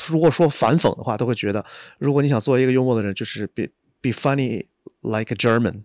[0.08, 1.64] 如果说反讽的话，都会觉得，
[1.98, 3.64] 如果你想做一个幽默的人，就是 be
[4.00, 4.66] be funny
[5.00, 5.82] like a German，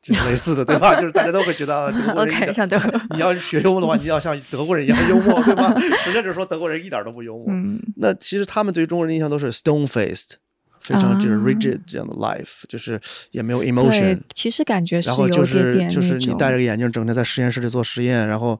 [0.00, 0.94] 就类似的，对吧？
[1.00, 5.74] 就是大家都会觉得德国人像德国，你要学幽默的话，你要像德国人一样幽默，对吧？
[6.04, 7.46] 实际上就是说德国人一点都不幽默。
[7.48, 10.34] 嗯，那其实他们对于中国人的印象都是 stone faced。
[10.80, 12.98] 非常就是 rigid 这样的 life，就是
[13.32, 14.18] 也没有 emotion。
[14.32, 18.58] 其实感觉是有点点就是你戴着个眼镜，整天在实验室里做实验，然后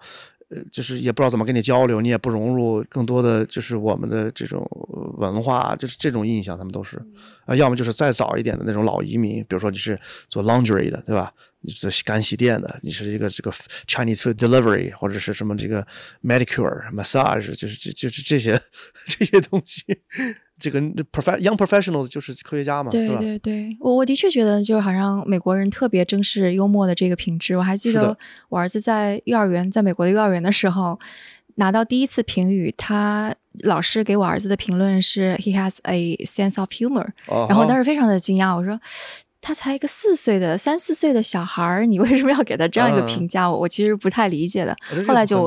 [0.51, 4.67] 呃，就是也不知道怎么跟你交流，你也不融入更多的就是我们的这种
[5.19, 7.01] 文化，就是这种印象，他们都是
[7.45, 11.33] 啊，要么就是再早一点的那种老移民，比如说你是做 laundry 的，对吧？
[11.61, 13.51] 你是干洗店的，你是一个这个
[13.87, 15.87] Chinese food delivery 或者是什么这个
[16.23, 18.61] manicure massage，就是这就是这些
[19.09, 19.85] 这些东西。
[20.61, 27.57] 这个 prof young professionals 就是科学家嘛，对对对，我我的确觉得，就是好像美国人特别珍视幽默的这个品质。
[27.57, 28.17] 我还记得
[28.49, 30.99] 我儿子在幼儿园，在美国的幼儿园的时候，
[31.57, 37.07] 拿到第一次评语，他老师给我儿子的评论是 he has a sense of humor，
[37.49, 38.81] 然后当时非常的惊讶，我说。
[39.41, 43.51] 他才一个四岁的三四岁的小孩儿，你为什么要给他这样一个评价？
[43.51, 44.77] 我我其实不太理解的。
[45.07, 45.47] 后来就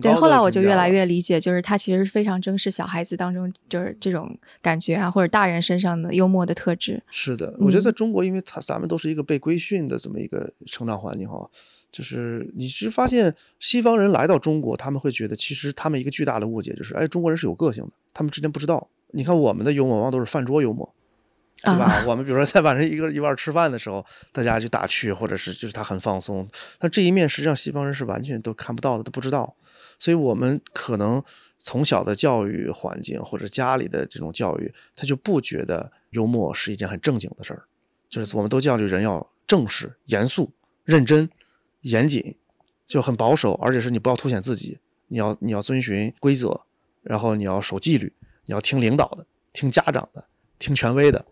[0.00, 7.02] 对，后来我就越来越理解，就是他其实非常珍视小孩子当中就是这种感觉啊，或者大人身上的幽默的特质。
[7.10, 11.48] 是的，我觉得在中国，因为他咱们都是一个被规训的这么一个成长环境哈，
[11.92, 18.88] 就是你是发现西方人来到中国，他们会觉得其实他们一个巨大的误解就是，哎，中国人是有个性的，他们之前不知道。
[19.12, 20.92] 你看我们的幽默往往都是饭桌幽默。
[21.62, 22.04] 对吧？
[22.06, 26.48] 我们比如说在晚上一个一块吃饭的时候，大家就打趣，或者是就是他很放松。
[26.80, 29.56] 那这一面实际上西方人是完全都看不到的，都不知道。
[29.98, 31.22] 所以我们可能
[31.58, 37.64] 从小的教育环境或者家里的这种教育，他就不觉得幽默是一件很正经的事儿。
[38.08, 40.52] 就是我们都教育人要正式、严肃、
[40.84, 41.28] 认真、
[41.80, 42.36] 严谨，
[42.86, 46.60] 就很保守，而且是你不要凸显自己，你要你要遵循规则，
[47.02, 48.12] 然后你要守纪律，
[48.44, 50.22] 你要听领导的，听家长的，
[50.58, 51.24] 听权威的。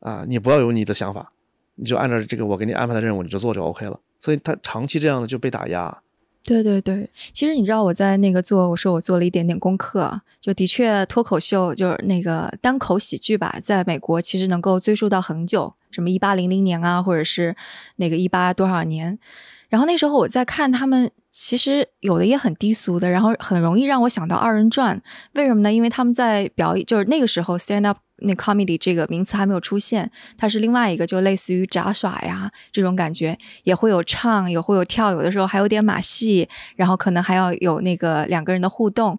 [0.00, 1.32] 啊，你不要有你的想法，
[1.76, 3.98] 你就按照这个我给你安排的任务，你就做就 OK 了。
[4.18, 6.02] 所以他长期这样的就被打压。
[6.42, 17.54] 对对对，其实你知道我在那个做，我说我做了一点点功课，就的确脱口秀就是那个单口喜剧吧，在美国其实能够追溯到很久，什么一八零零年啊，或者是
[17.96, 19.18] 那个一八多少年。
[19.70, 25.00] 然后那时候我在看他们，其实有的也很低俗的，然后很容易让我想到二人转。
[25.34, 25.72] 为什么呢？
[25.72, 39.18] 因为他们在表演，就是那个时候 stand up 那 comedy 这个名词还没有出现，它是另外一个，就类似于杂耍呀这种感觉，也会有唱，也会有跳，有的时候还有点马戏，然后可能还要有那个两个人的互动。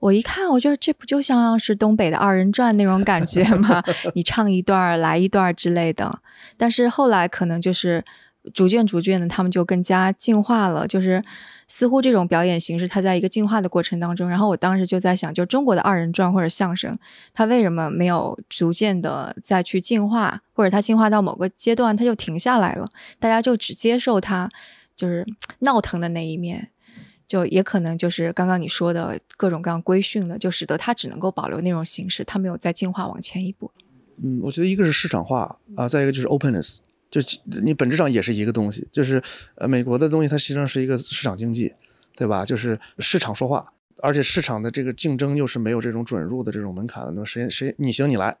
[0.00, 3.82] 我一看，我觉得这不就像是东北的二人转那种感觉吗？
[4.14, 6.18] 你唱一段来一段之类的。
[6.58, 8.04] 但是后来可能就是
[8.52, 10.86] 逐渐逐渐的，他们就更加进化了。
[10.86, 11.22] 就是
[11.66, 14.28] 似乎这种表演形式，它在一个进化的过程当中。
[14.28, 16.98] 然后我当时就在想，就中国的二人转或者相声，
[17.32, 22.86] 它为什么没有逐渐的再去进化，或者它进化到某个阶段，它就停下来了？
[23.18, 24.50] 大家就只接受它
[24.94, 25.26] 就是
[25.60, 26.68] 闹腾的那一面。
[27.26, 33.72] 就也可能就是刚刚你说的各种各样规训的，就使得它只能够保留那种形式，它没有再进化往前一步。
[34.22, 36.76] 嗯，我觉得一个是市场化啊，再一个就是 openness，
[37.20, 37.20] 就
[37.62, 39.22] 你本质上也是一个东西，就是
[39.54, 41.72] 呃美国的东西它实际上是一个市场经济，
[42.16, 42.44] 对吧？
[42.44, 43.66] 就是市场说话，
[44.02, 48.36] 而且市场的这个竞争又是没有这种准入的这种门槛的，那谁谁你行你来，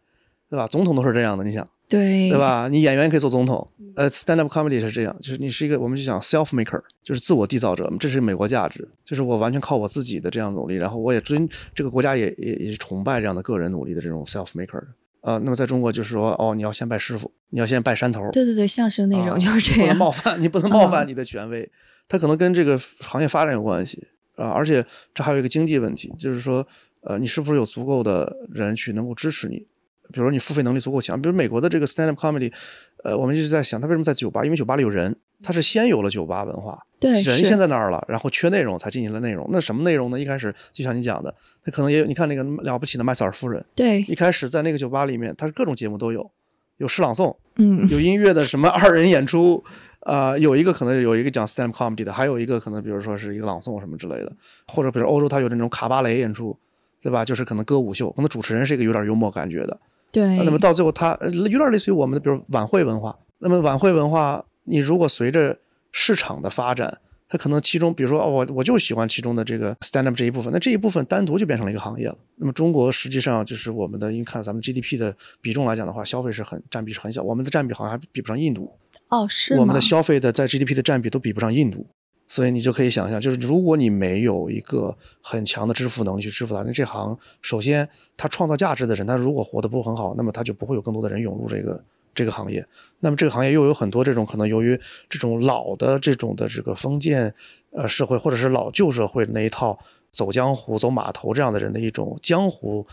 [0.50, 0.66] 对吧？
[0.66, 1.66] 总统都是这样的，你想。
[1.86, 2.66] 对对吧？
[2.66, 14.82] 你演员可以做总统，呃，stand up comedy 是这样，就是你是一个，我们就讲 self maker，就是自我缔造者，这是美国价值，就是我完全靠我自己的这样努力，然后我也尊这个国家也也也是崇拜这样的个人努力的这种 self maker
[15.24, 21.66] 呃，那么在中国就是说，哦，你要先拜师傅，你要先拜山头，对对对，相声那种就是这样，不能冒犯，你不能冒犯你的权威，
[22.06, 24.06] 他可能跟这个行业发展有关系
[24.36, 24.84] 啊，而且
[25.14, 26.66] 这还有一个经济问题，就是说，
[27.00, 29.56] 呃，你是不是有足够的人去能够支持你？
[30.12, 32.52] 比如说你付费能力足够强，比如美国的这个 stand up comedy，
[33.02, 34.44] 呃，我们一直在想，他为什么在酒吧？
[34.44, 39.46] 因为酒吧里有人，他是先有了酒吧文化，对，人先在那儿了，然后缺内容才进行了内容。
[39.52, 40.18] 那什么内容呢？
[40.18, 46.28] 一开始就像你讲的，他可能也有，你看那个了不起的麦瑟尔夫人，对，一开始在那个酒吧里面，他是各种节目都有，
[46.78, 49.62] 有诗朗诵，嗯，有音乐的什么二人演出，
[50.00, 54.32] 啊，有一个可能有一个讲 stand comedy 的，还有一个可能比如说是一个朗诵什么之类的，
[54.68, 56.58] 或者比如欧洲他有那种卡巴雷演出，
[57.02, 57.24] 对吧？
[57.24, 59.78] 就是可能歌舞秀，可能主持人是一个有点幽默感觉的。
[60.10, 63.18] 对，那么到最后，它有点类似于我们的，比如晚会文化。
[63.40, 65.58] 那么晚会文化，你如果随着
[65.92, 66.98] 市场的发展，
[67.28, 72.16] 它可能其中，比如说哦，我我就喜欢其中的这个 stand up 这一部分，那这一部分单独就变成了一个行业了。
[72.36, 78.72] 那么中国实际上就是我们的，因为看咱们 GDP 的比重来讲的话，消费是很占比是很小，我们的占比好像还比不上印度。
[79.08, 81.86] 哦，是我们的消费的在 GDP 的占比都比不上印度。
[82.26, 92.64] 所以你就可以想象，就是如果你没有一个很强的支付能力去支付它，那这行首先它创造价值的人，他如果活得不很好，那么他就不会有更多的人涌入这个这个行业。
[93.00, 97.34] 那么这个行业又有很多这种可能由于这种老的这种的这个封建
[97.72, 99.78] 呃社会或者是老旧社会那一套
[100.10, 102.86] 走江湖走码头这样的人的一种江湖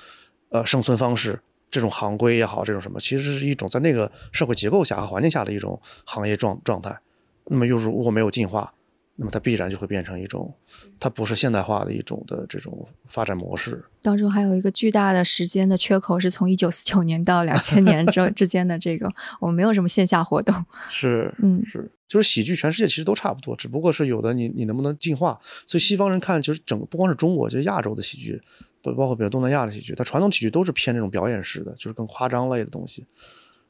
[0.50, 6.98] 呃生存方式，这种行规也好，这种什么其实是一种在那个社会结构下和环境下的一种行业状状态。
[7.46, 8.74] 那么又如果没有进化。
[9.22, 10.52] 那么它必然就会变成一种，
[11.00, 13.86] 它不是现代化的一种的这种发展模式。
[14.02, 20.56] 当中还有一个巨大的时间的缺口，是从一九四九年到两千年之 之间的这个，我们没有什么线下活动。
[20.90, 25.40] 是，嗯，是，就是喜剧，全世界其实都差不多，只不过是有的你你能不能进化。
[25.68, 28.42] 所以西方人看，就是整个不光是中国，就是亚洲的喜剧，
[28.82, 33.06] 不包括比如东南亚的喜剧，它传统喜剧都是偏这种表演式的，就是更夸张类的东西。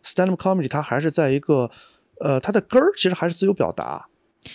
[0.01, 1.69] Stand up comedy 它还是在一个，
[2.21, 4.07] 呃，它的根儿其实还是自由表达。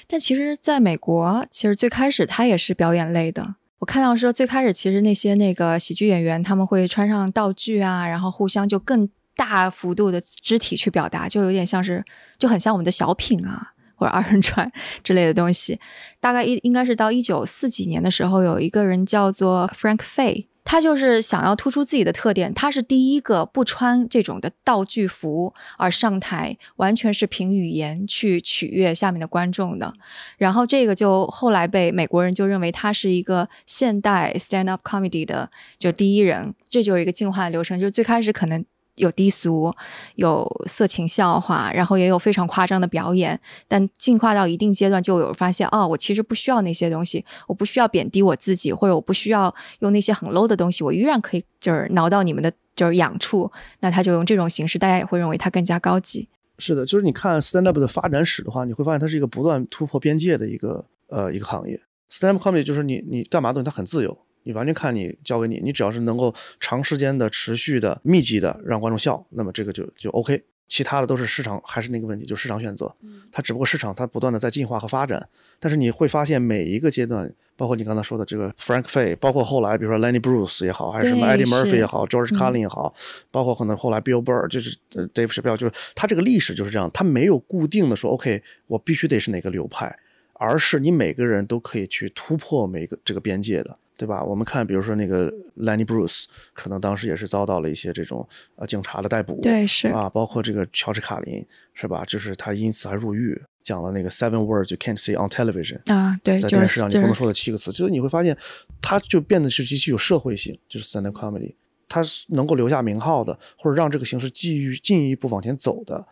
[0.06, 3.56] 但其实，在美国，其实最开始它也是表演类的。
[3.78, 12.04] 我看到说，最开始其实那些那个喜剧演员他们会穿上道具啊，然后互相就更大幅度的肢体去表达，就有点像是
[12.38, 14.70] 就很像我们的小品啊，或者二人转
[15.04, 15.78] 之类的东西。
[16.20, 20.46] 大概一应该是到一九四几年的时候，有一个人叫做 Frank Fay。
[20.66, 29.94] 他就是想要突出自己的特点，他是第一个不穿这种的道具服而上台，完全是凭语言去取悦下面的观众的。
[30.36, 37.80] 然后这个就后来被美国人就认为他是一个现代 stand up comedy 的就第一人，这就是一个进化的流程。
[37.80, 38.64] 就最开始可能。
[38.96, 39.72] 有低俗，
[40.16, 43.38] 有色情笑话，然后也有非常夸张的表演。
[43.68, 53.50] 但进化到一定阶段，就有发现，哦，我其实不需要那些东西，我不需要贬低我自己，或者我不需要用那些很 low 的东西，我依然可以就是挠到你们的就是痒处。
[53.80, 56.28] 那他就用这种形式，大家也会认为他更加高级。
[56.58, 61.78] 是的，就是你看 stand up 的发展史的话，你会发现它是一个不断突破边界的一个呃一个行业。
[62.10, 64.16] stand up comedy 就是你你干嘛东西它很自由。
[64.46, 70.40] 你完全看你交给你，你只要是能够长时间的、持续的、密集的让观众笑，那么这个就就 OK。
[70.68, 72.92] 其他的都是市场，还是那个问题，就市场选择。
[73.30, 75.28] 它只不过市场它不断的在进化和发展。
[75.60, 82.92] 但是你会发现每一个阶段，包括你刚才说的这个 Frank Fay，包括后来比如说 Lenny Bruce 也好，还是什么 Eddie Murphy 也好，George Carlin 也好，
[83.30, 89.96] 包括可能后来 Bill Burr 就是 Dave Chappelle，就是他这个历史就是这样，他没有固定的说 OK，我必须得是哪个流派。
[90.38, 93.78] 而是你每个人都可以去突破每个这个边界的。
[93.96, 94.22] 对吧？
[94.22, 102.04] 我们看，比如说那个 Lenny Bruce，可能当时也是遭到了一些这种呃警察的逮捕，对，是啊，包括这个乔治卡林，是吧？
[102.06, 108.36] 就是他因此还入狱，讲了那个 Seven Words You Can't Say on Television 啊，对，在电视上你不能说的七个词，就是你会发现，
[108.82, 111.54] 他就变得是极其有社会性，就是 stand up comedy，
[111.88, 116.06] 他能够留下名号的，或者让这个形式继续进一步往前走的。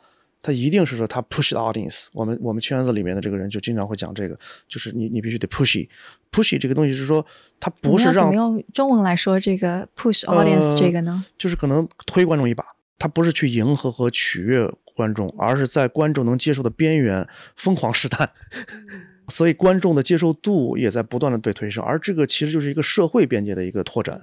[0.47, 7.25] 他一定是说他 push the audience，我们我们圈子里面的这个人就经常会讲这个，就是你你必须得 pushy，pushy 这个东西是说
[7.59, 12.63] 他不是让用中文来说这个 push audience 这个呢，就是可能推观众一把，
[12.99, 17.27] 他不是去迎合和取悦观众，而是在观众能接受的边缘
[17.57, 18.31] 疯狂试探，
[19.29, 24.21] 所以观众的接受度也在不断的被推升，而这个其实就是一个社会边界的一个拓展。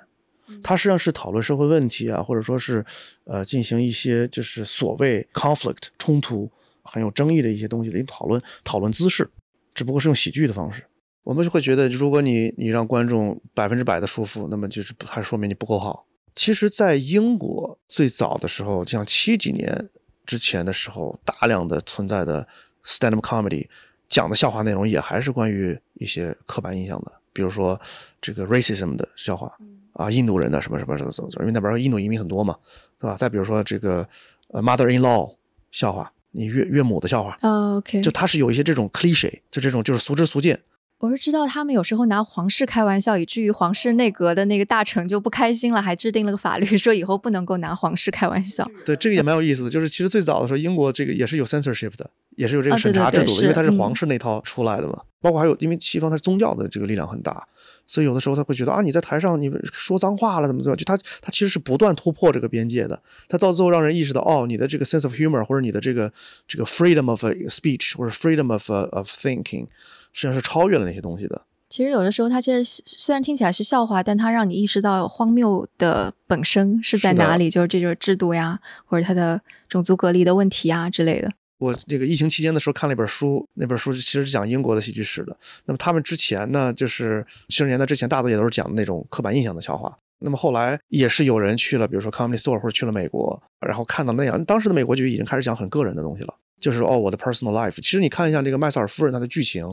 [0.64, 2.86] 它实际上是讨论社会问题啊，或者说是，
[3.26, 6.50] 呃，进行一些就是所谓 conflict 冲突
[6.84, 9.30] 很有争议的一些东西的一讨论，讨论姿势，
[9.74, 10.84] 只不过是用喜剧的方式。
[11.24, 16.06] 我们就会觉得，如果你你让观众百分之百的舒服，那么就是还说明你不够好。
[16.36, 19.90] 其实，在英国最早的时候，像七几年
[20.26, 22.48] 之前的时候，大量的存在的
[22.84, 23.68] stand up comedy
[24.10, 27.80] 讲的笑话内容也还是关于一些刻板印象的，比如说
[28.20, 29.56] 这个 racism 的笑话。
[30.02, 32.56] 啊，印度人的什么什么什么什么，因为那边印度移民很多嘛，
[33.00, 33.16] 对吧？
[33.16, 34.08] 再比如说这个
[34.50, 35.36] 呃，mother-in-law
[35.72, 40.60] 笑话，你岳岳母的笑话，OK，就他是有一些这种 cliche，就这种就是俗之俗见。
[41.00, 48.70] 我是知道他们有时候拿皇室开玩笑，以至于皇室内阁的那个大臣就不开心了，还制定了个法律，说以后不能够拿皇室开玩笑。
[48.86, 55.02] 对，这个也蛮有意思的，就是其实最早的时候，英国这个也是有 censorship 的，也是有这个审查制度的，因为它是皇室那套出来的嘛。
[55.20, 57.48] 包括还有，因为西方它宗教的这个力量很大。
[57.92, 66.10] 所以有的时候他会觉得啊，你在台上你说脏话了怎么怎么，就他他其实是不断突破这个边界的，他到最后让人意识到哦，你的这个 sense of humor 或者你的这个
[66.48, 69.68] 这个 freedom of speech 或者 freedom of of thinking，
[70.14, 71.42] 实际上是超越了那些东西的。
[71.70, 81.30] 其实有的时候他其实虽然听起来是笑话，但他让你意识到荒谬的本身是在哪里，就是这就是制度呀，或者他的种族隔离的问题呀之类的。
[81.62, 85.38] 我这个疫情期间的时候看了一本书，那本书其实是讲英国的喜剧史的。
[85.66, 89.96] 那么他们之前呢，就是七十年代之前，大多也都是讲那种刻板印象的笑话。
[90.18, 96.34] 那么后来也是有人去了，比如说 Comedy Store 或者去了美国，然后看到那样，当时的美国就已经开始讲很个人的东西了。
[96.62, 97.76] 就是哦，我的 personal life。
[97.76, 99.68] 其实你看一下这个麦瑟尔夫人她的剧情，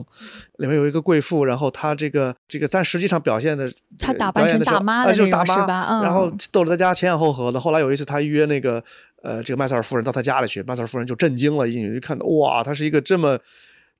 [0.57, 6.01] 里面有一个贵妇，然后她这个这个，但实际上表现的她打扮成大妈的就是大妈，吧？
[6.03, 7.57] 然后逗着大家前仰后合的。
[7.57, 8.83] 后来有一次她约那个
[9.23, 13.39] 呃这个麦瑟尔夫人到她家里去，麦瑟尔夫人就震惊了，一进去就看到哇，她是一个这么。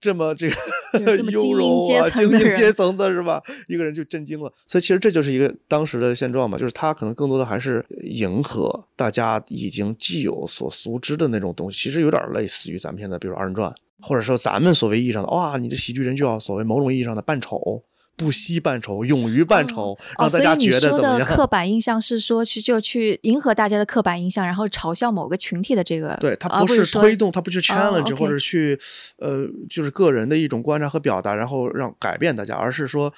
[0.01, 0.55] 这么这个
[1.31, 3.41] 优柔啊，精英阶层的是吧？
[3.67, 4.51] 一个人就震惊了。
[4.65, 17.83] 所以其实这就是一个当时的现状嘛，就是他可能更多的还是迎合大家已经既有所熟知的那种东西，其实有点类似于咱们现在比如二人转，或者说咱们所谓意义上的哇，你的喜剧人就要所谓某种意义上的扮丑。
[18.19, 21.01] 不惜扮丑，勇于扮丑，让大家觉得怎么样？
[21.01, 26.17] 所以你说的刻板印象是说去就去迎合大家的刻板印象，然后嘲笑某个群体的这个。
[26.19, 28.77] 对他不是推动，他不去 challenge 或者去
[29.19, 33.13] 呃，就是个人的一种观察和表达，然后让改变大家，而是说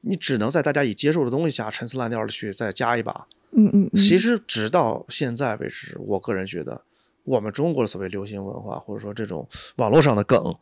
[0.00, 3.26] 你只能在大家已接受的东西下陈词滥调的去再加一把。
[3.52, 3.90] 嗯嗯。
[3.94, 6.82] 其实直到现在为止，我个人觉得，
[7.22, 10.52] 我们中国的所谓流行文化，或者说这种网络上的梗，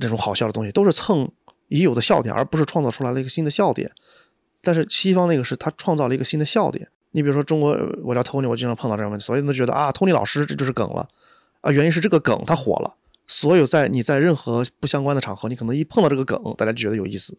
[0.00, 1.30] 这种好笑的东西，都是蹭。
[1.74, 3.90] 已有的笑点，而不是创造出来了一个新的笑点。
[4.62, 6.88] 但是西方那个是他创造了一个新的笑点。
[7.10, 11.08] 你比如说中国，我叫 Tony，我经常碰到这种问题，所有人都觉得啊，Tony 老师这就是梗了
[11.62, 11.72] 啊。
[11.72, 12.94] 原因是这个梗他火了，
[13.26, 17.36] 所有在你在任何不相关的场合，你可能一碰到这个梗，大家就觉得有意思。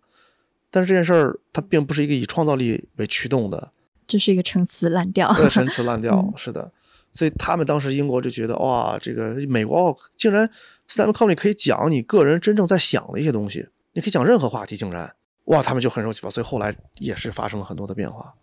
[0.69, 3.71] 但是这件事儿它并不是一个以创造力为驱动的，
[4.05, 5.33] 这是一个陈词滥调。
[5.33, 6.69] 对，陈词滥 调是的。
[7.13, 10.49] 所以他们当时英国就觉得哇，这个美国竟然
[10.89, 13.65] stand comedy 可以讲你个人真正在想的一些东西。
[13.95, 18.35] 你可以讲任何话题，竟然哇，他们就很受启发，所以后来也是发生了很多的变化。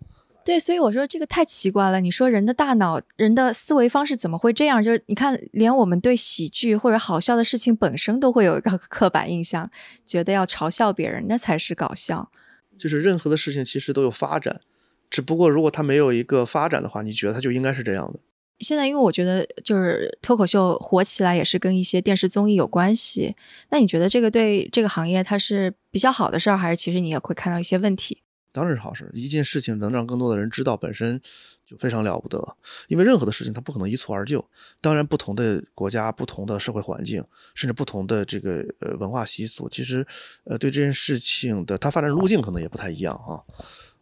[0.44, 2.00] 对，所以我说这个太奇怪了。
[2.00, 4.82] 你说人的大脑、人的思维方式怎么会这样？
[4.82, 9.70] 就是你看，连我们对喜剧或者好笑的事情本身都会有一个刻板印象，
[10.06, 12.32] 觉得要嘲笑别人那才是搞笑。
[12.78, 14.62] 就是任何的事情其实都有发展，
[15.10, 18.18] 只不过如果它没有一个发展的话，你觉得它就应该是这样的。
[18.62, 23.34] 现在，因为我觉得就是脱口秀火起来也是跟一些电视综艺有关系。
[23.70, 28.22] 那你觉得这个对这个行业它是比较好的事儿，还是其实你也会看到一些问题？
[28.52, 29.10] 当然是好事。
[29.14, 31.18] 一件事情能让更多的人知道，本身
[31.66, 32.56] 就非常了不得。
[32.86, 34.46] 因为任何的事情它不可能一蹴而就。
[34.82, 40.06] 当然，不同的国家、不同的社会环境，甚至不同的这个呃文化习俗，其实
[40.44, 43.40] 呃对这件事情的它发展路径可能也不太一样啊。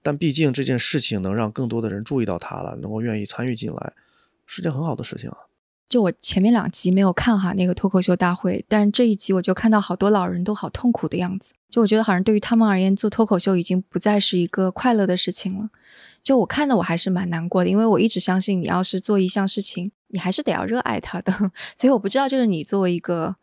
[0.03, 3.93] 但毕竟这件事情能让更多的人注意到它了，能够愿意参与进来。
[4.51, 5.37] 是件很好的事情啊。
[5.89, 11.53] 就我前面两集没有看哈那个脱口秀大会，但这一集我就看到好多老人都好痛苦的样子。
[11.69, 15.71] 就我觉得好像对于他们而言，做脱口秀已经不再是一个快乐的事情了。
[16.23, 21.33] 就我看的我还是蛮难过的，因为我一直相信你要是做一项事情，你还是得要热爱它的。
[21.75, 23.37] 所以我不知道，就是你作为一个。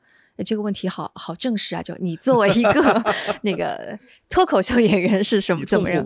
[0.43, 1.81] 这个问题好好正式啊！
[1.81, 3.03] 就你作为一个
[3.41, 3.97] 那个
[4.29, 6.03] 脱口秀演员是什么怎么样？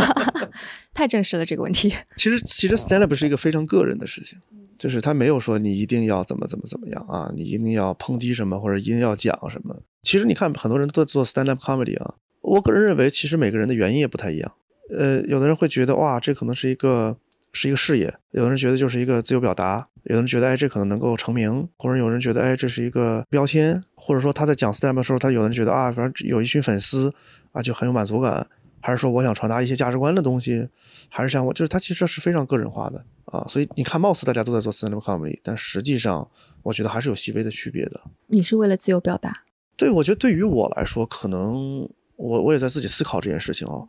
[0.94, 1.92] 太正式了这个问题。
[2.16, 4.38] 其实其实 stand up 是一个非常个人的事情，
[4.78, 9.74] 就是他没有说你一定要怎么怎么怎么样啊，你一定要抨击什么或者一定要讲什么。
[10.02, 14.52] 其实你看很多人都在做 stand up comedy 啊，我个人认为其实每个人的原因也不太一样。
[14.94, 17.16] 呃，有的人会觉得哇，这可能是一个
[17.52, 19.88] 是一个事业；有的人觉得就是一个自由表达。
[20.04, 27.14] 有的人觉得，哎，这可能能够成名，或者有人觉得，哎，这是一个标签，或者说他在讲 stand up 的时候，他有人觉得啊，反正有一群粉丝
[27.52, 28.44] 啊，就很有满足感，
[28.80, 30.68] 还是说我想传达一些价值观的东西，
[31.08, 33.44] 还是像我，就是他其实是非常个人化的啊。
[33.46, 36.28] 所以你看，貌似大家都在做 stand up comedy，但实际上，
[36.64, 38.00] 我觉得还是有细微的区别的。
[38.26, 39.44] 你是为了自由表达？
[39.76, 43.86] 对，我觉得对于我来说，可能我我也在自己思考这件事情啊。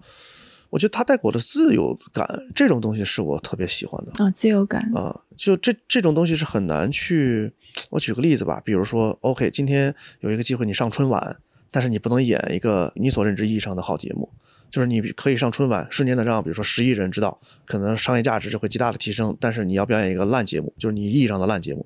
[0.74, 7.54] 我觉得他带给我的自由感，这种东西是我特别喜欢的啊，自由感啊，就这这种东西是很难去。
[7.92, 11.38] 我举个例子吧，比如说，OK，今天有一个机会你上春晚，
[11.70, 14.28] 但是你不能演一个你所认知意义上的好节目，
[14.72, 21.86] 就是你可以上春晚，瞬间的让比如说十亿人知道，可能商业价值就会极大的提升，但是你要表演一个烂节目，就是你意义上的烂节目，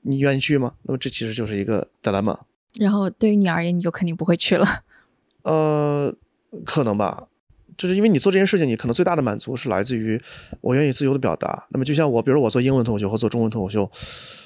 [0.00, 0.72] 你愿意去吗？
[0.84, 2.38] 那么这其实就是一个德莱玛。
[2.78, 4.66] 然后对于你而言，你就肯定不会去了。
[5.42, 6.14] 呃，
[6.64, 7.28] 可能吧。
[7.82, 10.20] 就是因为你做这件事情，你可能最大的满足是来自于
[10.60, 11.66] 我愿意自由的表达。
[11.70, 13.90] 那么就像我，比如我做英文脱口秀和做中文脱口秀，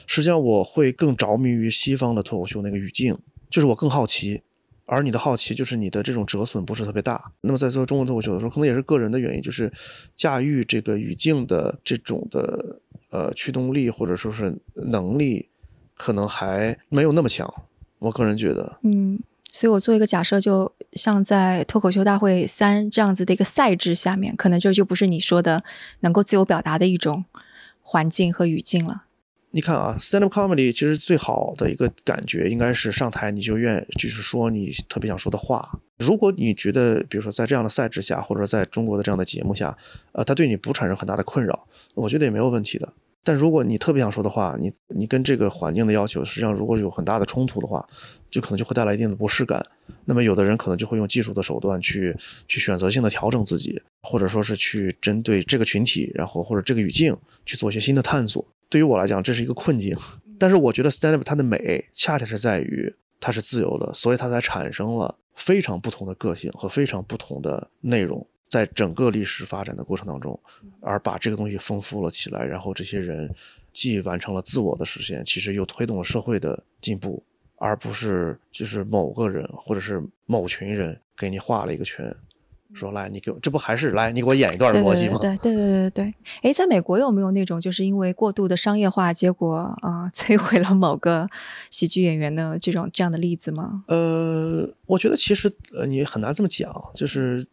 [0.06, 3.14] 实际上我会更着迷于西方的脱口秀那个语境，
[3.50, 4.40] 就是我更好奇。
[4.86, 7.30] 而你的好奇就是你的这种折损不是特别大。
[7.42, 9.70] 那么在做中文脱口秀的时候，可能也是个人的原因，就是
[10.14, 12.80] 驾驭这个语境的这种的
[13.10, 15.50] 呃驱动力或者说是能力，
[15.94, 17.52] 可能还没有那么强。
[17.98, 19.18] 我个人觉得，嗯。
[19.52, 25.62] 所以我做一个假设，就像在脱口秀大会三这样子的一个赛制下面，可能这就不是你说的
[26.00, 27.24] 能够自由表达的一种
[27.82, 29.04] 环境和语境了。
[29.50, 35.80] 你看啊，stand up comedy 其实最好的一个感觉应该是上台你就愿就是说你特别想说的话。
[35.98, 39.74] 如果你觉得，比如说在这样的赛制下，或者在中国的这样的节目下，
[40.12, 42.92] 呃，它对你不产生很大的困扰，我觉得也没有问题的。
[43.26, 47.84] 但如果你特别想说的话，你你跟这个环境的要求，实际上如果有很大的冲突的话，
[48.30, 49.60] 就可能就会带来一定的不适感。
[50.04, 52.16] 那么有的人可能就会用技术的手段去
[52.46, 58.46] 去选择性的调整自己，或者说是去针对这个群体，然后或者这个语境去做一些新的探索。
[58.68, 59.98] 对于我来讲，这是一个困境。
[60.38, 68.24] 但是我觉得 stand up 它的美，恰恰是在于它是自由的，所以它才产生了非常不同的个性和非常不同的内容。
[68.48, 70.38] 在整个历史发展的过程当中，
[70.80, 73.34] 而把这个东西丰富了起来，然后这些人
[73.72, 77.22] 既完成了自我的实现，其实又推动了社会的进步，
[77.56, 82.14] 而不是就是某个人或者是某群人给你画了一个圈，
[82.72, 85.18] 说来你给我，这不还是来你给我演一段逻辑吗？
[85.20, 86.14] 对对对对对对。
[86.42, 91.28] 哎，在美国有没有那种就是因为过度的商业化，结果啊摧毁了某个
[91.68, 93.82] 喜剧演员的这种这样的例子吗？
[93.88, 97.44] 呃，我觉得其实呃你很难这么讲，就是。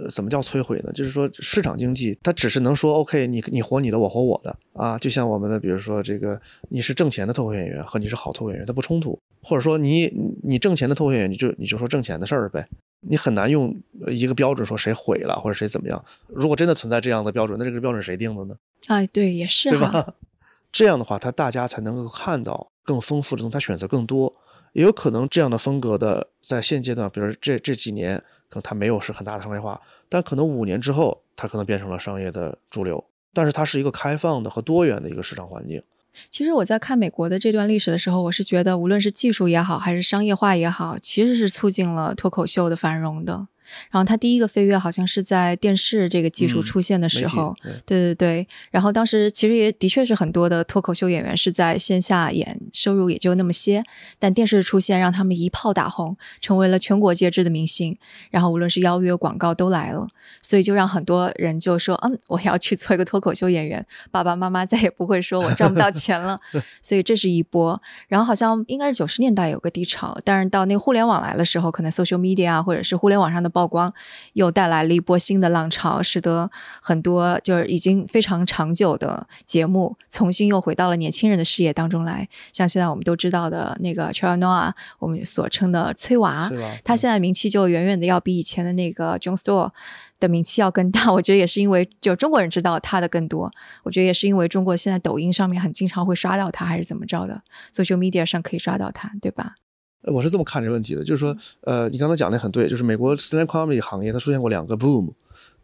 [0.00, 0.92] 呃，怎么叫摧毁呢？
[0.92, 4.96] 就是说市场经济，它只是能说 OK，你你活你的，我活我的啊。
[4.96, 9.18] 就像我们的，比如说这个，你是挣钱的脱口演员和你是好脱口演员，它不冲突。
[9.42, 12.68] 或者说你你挣钱的脱口演员，你就你就说挣钱的事儿呗。
[13.00, 13.74] 你很难用
[14.08, 16.04] 一个标准说谁毁了或者谁怎么样。
[16.26, 18.56] 如果真的存在这样的标准，那这个标准谁定的呢？
[18.88, 20.14] 哎，对，也是，对吧？
[20.70, 24.32] 这样的话，他大家才能够看到更丰富的东西，他选择更多。
[24.74, 28.22] 也有可能这样的风格的，在现阶段，比如这这几年。
[28.48, 33.04] 可能它没有是很大的商业化，但可能五年之后，它可能变成了商业的主流。
[33.34, 35.82] 但是它是一个开放的和多元的一个市场环境。
[36.30, 43.46] 其实我在看美国的这段历史的时候，我是觉得，无论是技术也好，还是商业化也好，其实是促进了脱口秀的繁荣的。
[43.90, 47.54] 然后他第一个飞跃好像是在电视这个技术出现的时候，
[47.84, 48.48] 对对对。
[48.70, 53.84] 然后当时其实也的确是很多的脱口秀演员是在线下演，收入也就那么些。
[54.18, 57.96] 但电视出现让他们一炮打红，成为了全国皆知的明星。
[58.30, 60.08] 然后无论是邀约、广告都来了，
[60.40, 66.40] 所以就让很多人就说：“嗯，我要去做一个脱口秀演员，爸爸妈妈再也不会说我赚不到钱了。
[66.82, 67.80] ”所以这是一波。
[68.08, 73.48] 然后好像应该是九十年代有个低潮，但是到那互联网来的时候，可能 social media 啊或者是互联网上的。
[73.58, 73.92] 曝光，
[74.34, 76.48] 又带来了一波新的浪潮，使得
[76.80, 82.28] 很多就是已经非常长久的节目重新又回到了年轻人的视野当中来。
[82.52, 86.48] 像现在我们都知道的那个 Noah，我们所称的崔娃，
[86.84, 89.72] 他现在名气就远远的要比以前的那个 John Stewart
[90.20, 91.12] 的名气要更大。
[91.12, 93.50] 我觉得也是因为就中国人知道他的更多，
[93.82, 97.42] 我觉得也是因为中国现在抖音上面很经常会刷到他，还是怎么着的
[97.74, 99.56] ，social media 上可以刷到他，对吧？
[100.02, 105.12] 呃我是这么看这个问题的，就是说，呃，你刚才讲的很对，就是美国 stand up comedy 行业它出现过两个 boom。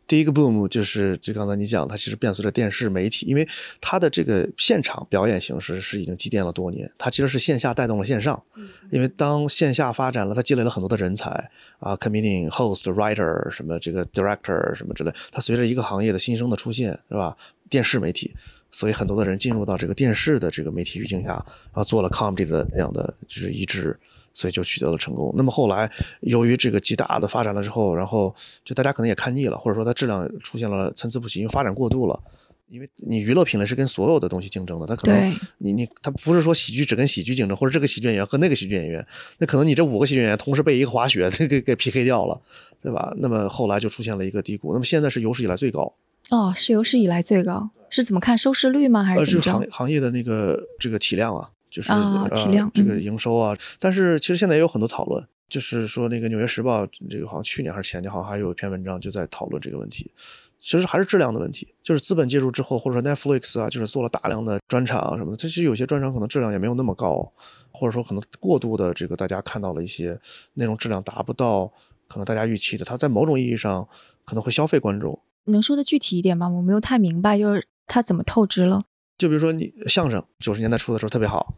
[0.06, 3.48] 第一个 boom 就是就刚才你讲，它其实伴随着电视媒体，因为
[3.80, 8.42] 它的这个现场表演形式是已经积淀了多年，它其实是线下带动了线上。
[8.90, 11.30] 因为当线下发展了，它积累了很多的人才
[11.78, 17.34] 啊，comedian、host、writer 什么这个 director 什么之类，它随着一个行业的新生的出现，是吧？
[17.70, 18.34] 电视媒体，
[18.70, 23.98] 所以很多的人进入到这个电视的这个媒体语境下，然后做了 comedy 的这样的就是移植。
[24.34, 25.32] 所以就取得了成功。
[25.34, 32.20] 那么后来，由于这个极大的发展了之后，然后就大家可能也看腻了，或者说它质量出现了参差不齐，因为发展过度了。
[32.70, 39.06] 因为你娱乐品类是跟所有的东西竞争的，它可能你你它不是说喜剧只跟喜剧竞争，或者这个喜剧演员和那个喜剧演员，
[39.38, 42.40] 那可能你这五个喜剧演员同时被一个滑雪这个给 PK 掉了，
[42.82, 43.12] 对吧？
[43.18, 45.94] 那么后来就出现了一个低谷，那么现在是有史以来最高，
[46.30, 49.04] 哦，是有史以来最高，是怎么看收视率吗？
[49.04, 49.52] 还呃，是怎么着？
[49.52, 53.52] 这个行行业的那个这个体量啊，就是、啊体量呃、这个嗯营收啊。
[53.80, 60.08] 但是其实现在也有很多讨论，就是说那个《纽约时报》这个好像去年还是前年，好像还有一篇文章就在讨论这个问题。
[60.60, 67.30] 其实还是质量的问题，就是资本介入之后，或者说 Netflix 啊，就是做了大量的专场啊什么的，其实有些专场可能质量也没有那么高，
[67.70, 70.18] 或者说可能过度的这个大家看到了一些
[70.54, 71.70] 内容质量达不到
[72.08, 73.86] 可能大家预期的，它在某种意义上
[74.24, 75.20] 可能会消费观众。
[75.44, 76.48] 能说的具体一点吗？
[76.48, 78.84] 我没有太明白，就是它怎么透支了？
[79.18, 81.54] 就比如说你相声九十年代初的时候特别好，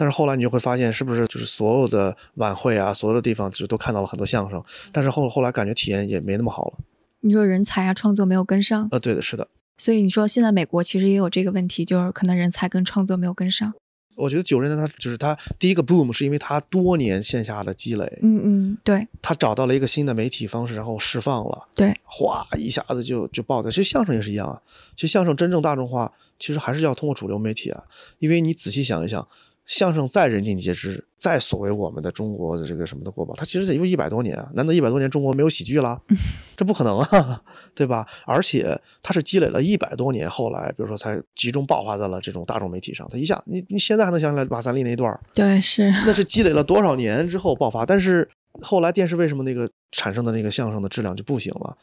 [0.00, 6.78] 但是后来你就会发现，是不是就是所有的晚会啊，所有的地方就都看到了很多相声，但是后后来感觉体验也没那么好了。
[7.22, 13.74] 你说人才啊，创作没有跟上，呃，对的，是的，所以你说现在美国其实也有这个问题，就是可能人才跟创作没有跟上。
[14.14, 23.70] 我觉得九十年代它就是他第一个 boom 是因为他多年线下的积累，嗯嗯，对他找到了一个新的媒体方式，然后释放了，对，哗一下子就就爆掉。
[23.70, 24.60] 其实相声也是一样啊，
[24.96, 27.84] 其实相声真正大众化，其实还是要通过主流媒体啊，
[28.18, 29.26] 因为你仔细想一想，
[29.68, 36.00] 相声再人尽皆知，再所谓我们的中国的这个什么的国宝，它其实也就一百多年啊，难道一百多年中国没有喜剧啦？
[36.56, 37.42] 这不可能啊，
[37.76, 38.06] 对吧？
[38.24, 48.26] 而且它是积累了一百多年，后来比如说才集中爆发在了这种大众媒体上，它一下你你现在还能想起来马三立那一段儿，对是，那是 积累了多少年之后爆发，但是
[48.62, 51.76] 后来电视为什么那个产生的那个相声的质量就不行了？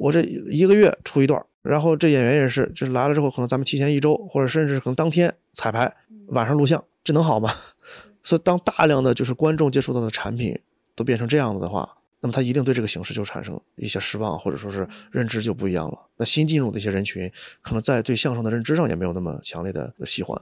[0.00, 5.92] 我这一个月出一段，然后这演员也是，就是来了之后，可能咱们提前一周，或者甚至可能当天彩排，
[6.28, 7.50] 晚上录像，这能好吗？
[8.22, 10.58] 所以当大量的就是观众接触到的产品
[10.94, 15.98] 都变成这样子的话，那么他一定对这个形式就产生一些失望，或者说是认知就不一样了。
[16.18, 17.32] 那新进入的一些人群，
[17.62, 20.38] 可能在对相声的认知上也没有那么强烈的喜欢，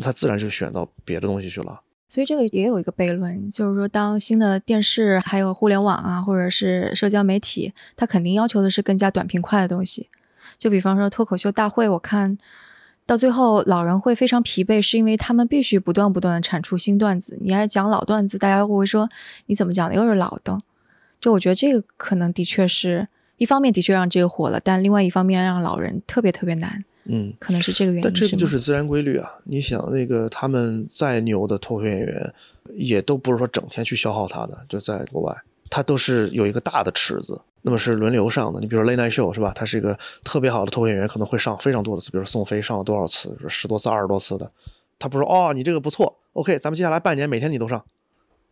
[0.00, 1.80] 他自然就选到别的东西去了。
[2.08, 10.08] 所以这个也有一个悖论，就是说，当新的电视还有互联网啊，或者是社交媒体，它肯定要求的是更加短平快的东西。
[10.58, 12.36] 就比方说脱口秀大会，我看
[13.06, 17.38] 到最后老人会非常疲惫，是因为他们必须不断不断的产出新段子。
[17.40, 19.08] 你还讲老段子，大家会不会说
[19.46, 20.58] 你怎么讲的又是老的？
[21.20, 28.02] 就我觉得这个可能的确是一方面的确让这个火了，但另外一方面让老人特别特别难，嗯，可能是这个原因。
[28.02, 29.30] 但这个就是自然规律啊！
[29.44, 32.34] 你想，那个他们再牛的脱口秀演员，
[32.74, 35.36] 也都不是说整天去消耗他的，就在国外，
[35.68, 38.60] 他都是有一个大的池子，那么是轮流上的。
[38.60, 39.52] 你比如说 Late Night Show 是吧？
[39.54, 44.50] 他是一个特别好的脱口秀演员，可能会上非常多的次，比如说宋飞上了多少次，十多次、二十多次的。
[44.98, 47.82] 他不是说哦，你这个不错，OK，咱们接下来半年每天你都上，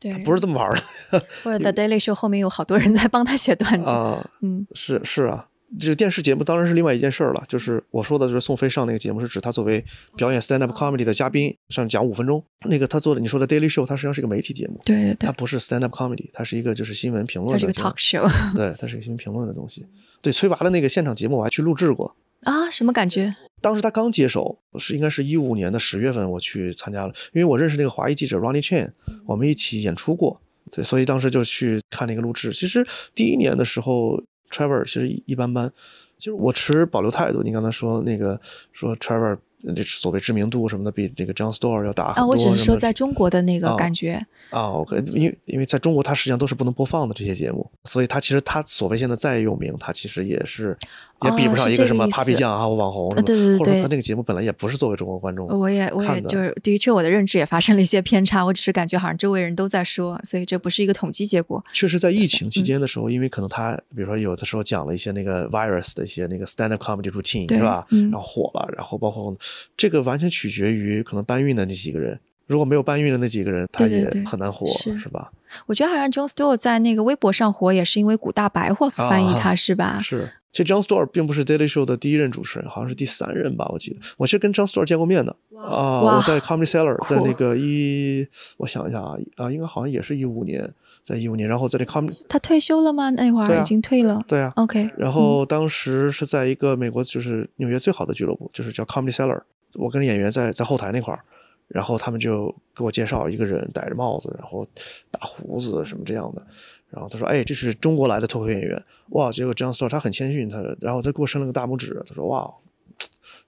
[0.00, 0.74] 对，不是这么玩
[1.10, 4.26] 的或者 The Daily Show 后面有好多人在帮他写段子，啊。
[4.40, 5.46] 嗯，是是啊，
[5.78, 7.44] 这个电视节目当然是另外一件事儿了。
[7.48, 9.84] 就是我说的，就是宋飞上那个节目，是指他作为
[10.16, 12.44] 表演 stand up comedy 的嘉宾上讲五分钟。
[12.66, 17.82] 那个他做的你说的 Daily Show，它实际上是一个媒体节目，对对对它，不是 stand up comedy，它是一个就是新闻评论的它是个。
[17.82, 19.84] talk show 对，它是一个新闻评论的东西。
[20.20, 22.14] 对，崔娃的那个现场节目我还去录制过。
[22.42, 23.34] 啊，什么感觉？
[23.60, 28.90] 当时他刚接手，是应该是一五年的十月份，我去参加了，因为我认识那个华裔记者 Ronnie Chan，
[29.26, 30.40] 我们一起演出过，
[30.72, 32.52] 对，所以当时就去看那个录制。
[32.52, 34.20] 其实第一年的时候
[34.52, 35.72] ，Trevor 其实一般般，
[36.16, 37.42] 就是我持保留态度。
[37.42, 38.40] 你刚才说那个
[38.72, 39.38] 说 Trevor
[39.76, 42.20] 这所谓知名度什么的比这个 John Stewart 要大很多。
[42.22, 44.24] 啊，我只是说在中国的那个啊感觉。
[44.50, 50.76] 啊，OK，因为因为在中国它实际上都是不能播放的这些节目，所以它其实它所谓现在再有名，它其实也是
[51.22, 61.64] 也比不上一个什么 Papi 酱啊、网红什么，对对对或者说对它那个节目本来也不是作为中国观众我也我也就是的确我的认知也发生了一些偏差，我只是感觉好像周围人都在说，所以这不是一个统计结果。
[61.72, 67.86] 确实，在疫情嗯期间的时候，因为可能他，比如说有的时候讲了一些那个 virus 的一些那个 stand up comedy routine 对是吧？
[67.90, 69.34] 嗯然后火了，然后包括
[69.76, 75.32] 这个完全取决于可能搬运的那几个人，如果没有搬运的那几个人，他也对对对很难火，是是吧？
[75.66, 80.00] 我觉得好像 John Stewart 在那个微博上火，也是因为古大白话翻译啊 他是吧？
[80.02, 80.28] 是。
[80.52, 83.96] 其实 John Stewart 并不是 Daily Show 的第一任主持人，好像是第三任吧，我记得。
[84.18, 88.26] 我是跟 John Stewart 见过面的啊，我在 Comedy Cellar，在那个一，
[88.58, 90.70] 我想一下啊，啊，应该好像也是一五年，
[91.04, 93.10] 在一五年，然后在这 Comedy，他退休了吗？
[93.10, 94.22] 那会儿已经退了。
[94.28, 99.40] 对啊，OK，然后当时是在一个美国，就是纽约最好的俱乐部，就是叫 Comedy Cellar。
[99.74, 101.20] 我跟演员在在后台那块儿，
[101.68, 104.66] 然后他们就给我介绍一个人戴着帽子，然后
[105.10, 106.42] 大胡子什么这样的。
[106.90, 112.52] 然后他说：“哎，这是中国来的脱口演员。”哇，结果 John Stewart 他很谦逊，他然后他给我伸了个大拇指，他说：“哇。”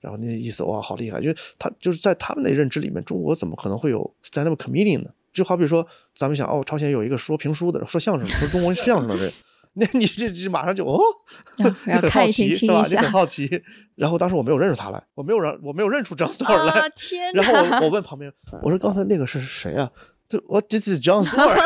[0.01, 1.19] 然后那意思哇，好厉害！
[1.21, 5.11] 因为他就是在他们的认知里面，中国怎么可能会有 stand up comedian 呢？
[5.35, 9.31] 就好比说，咱们想哦，朝鲜有一个说评书的，说相声的，说中文相声的人，
[9.75, 10.99] 那你这这马上就哦，
[11.59, 12.83] 要你很好奇是吧？
[12.89, 13.11] 你很。
[13.11, 13.63] 好奇。
[13.97, 16.73] 然后当时我没有认出他来，我没有让我没有认出 John Stewart 来。
[16.73, 17.43] 啊天哪！
[17.43, 18.33] 然后我我问旁边，
[18.63, 19.91] 我说刚才那个是谁啊？
[20.29, 21.59] 他说我 This is John Stewart。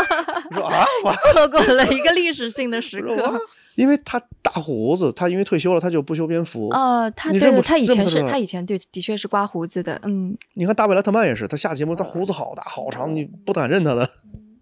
[0.51, 3.41] 我说啊，我错过了一个历史性的时刻。
[3.79, 6.69] 因为他大胡子，他因为退休了，他就不修边幅。
[6.71, 14.09] 哦，他对对，他以前是他以前对的确是刮胡子的，嗯，你看大卫莱特曼也是，他下节目他胡子好大好长，你不敢认他的。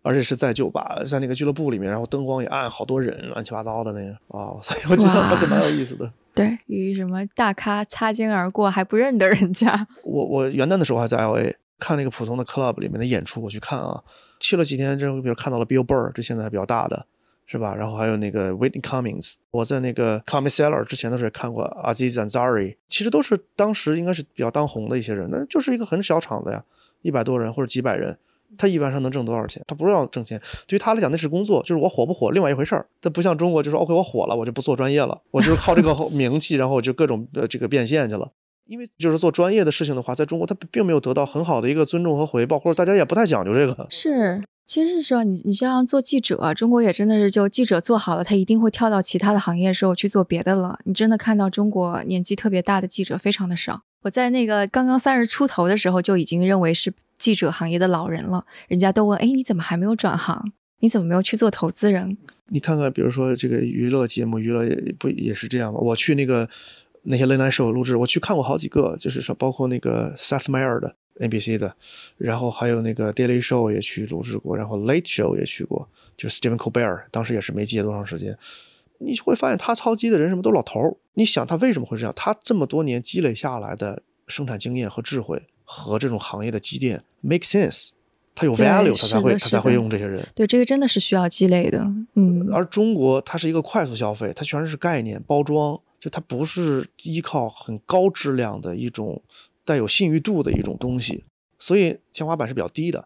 [0.03, 6.09] 而且是在酒吧，在那个俱乐部里面，然后灯光也暗，好多人，乱七八糟的那个啊， 所以我觉得还是蛮有意思的。
[6.33, 14.01] 对，与什么大咖擦肩而过还不认得人家， 我我元旦的时候还在 L A 看那个普通的 club 里面的演出，我去看啊，
[14.39, 17.05] 去了几天之后，比如看到了 Bill Burr，这现在还比较大的，
[17.47, 17.75] 是吧？
[17.75, 26.63] 然后还有那个 Whitney Cummings，我在那个 Comedy Cellar 之前的时候也看过 Aziz Ansari，其实都是当时应该是比较当红的一些人，那就是一个很小场子呀，
[27.03, 28.19] 一百多人或者几百人。
[28.57, 29.61] 他一晚上能挣多少钱？
[29.67, 32.87] 他不是要挣钱，对于他来讲那是工作，就是我火不火另外一回事儿。
[33.03, 38.31] 他不像中国，就是 OK 我火了，我就不做专业了，我就是靠这个 名气，然后我就各种呃这个变现去了。
[38.67, 43.87] 因为就是做专业的事情的话，在中国他并没有得到很好的一个尊重和回报，或者大家也不太讲究这个。
[43.91, 44.43] 是。
[44.67, 50.79] 其实是说你，你就像做记者，中国也真的是就记者做好了，他一定会跳到其他的行业时候去做别的了。
[50.85, 53.83] 你真的看到中国年纪特别大的记者非常的少。
[54.03, 60.53] 我在那个刚刚三十出头的时候就已经认为是记者行业的老人了，人家都问，哎，你怎么还没有转行？
[60.81, 62.19] 你怎么没有去做投资人？
[62.49, 65.79] 你看看，比如说这个娱乐节目，娱乐也不也是这样吗？
[65.81, 66.49] 我去那个
[67.05, 71.75] 那些 late show 录制，我去看过好几个，就是说包括那个 Seth Meyer 的 NBC 的，
[72.17, 78.37] 然后还有那个 Daily Show 也去录制过，然后 Late Show 也去过，就是 Stephen Colbert，当时也是没接多长时间。
[78.99, 82.13] 你会发现他操机的人什么都老头儿，你想他为什么会这样？
[82.17, 87.91] 他这么多年积累下来的生产经验和智慧和这种行业的积淀 make sense，
[88.35, 90.27] 他有 value，他才会他才会用这些人。
[90.35, 91.87] 对，这个真的是需要积累的。
[92.15, 99.23] 嗯，而中国它是一个快速消费，它全是概念包装，就它不是依靠很高质量的一种
[99.67, 101.25] 带有信誉度的一种东西，
[101.59, 103.05] 所以天花板是比较低的。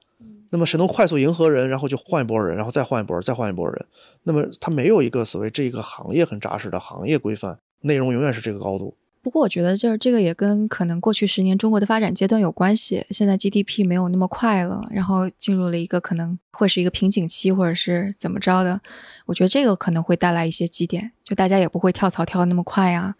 [0.50, 3.86] 那么谁能快速迎合人，然后就换一波人，然后再换一波人，再换一波人？
[4.24, 8.94] 那么它没有一个所谓这一个行业很扎实的行业规范，内容永远是这个高度。
[9.22, 13.04] 不过我觉得就是这个也跟可能过去十年中国的发展阶段有关系。
[13.10, 18.80] 现在 GDP 没有那么快了，然后进入了一个可能会是一个瓶颈期，或者是怎么着的。
[19.26, 23.14] 我觉得这个可能会带来一些基点，就大家也不会跳槽跳得那么快啊。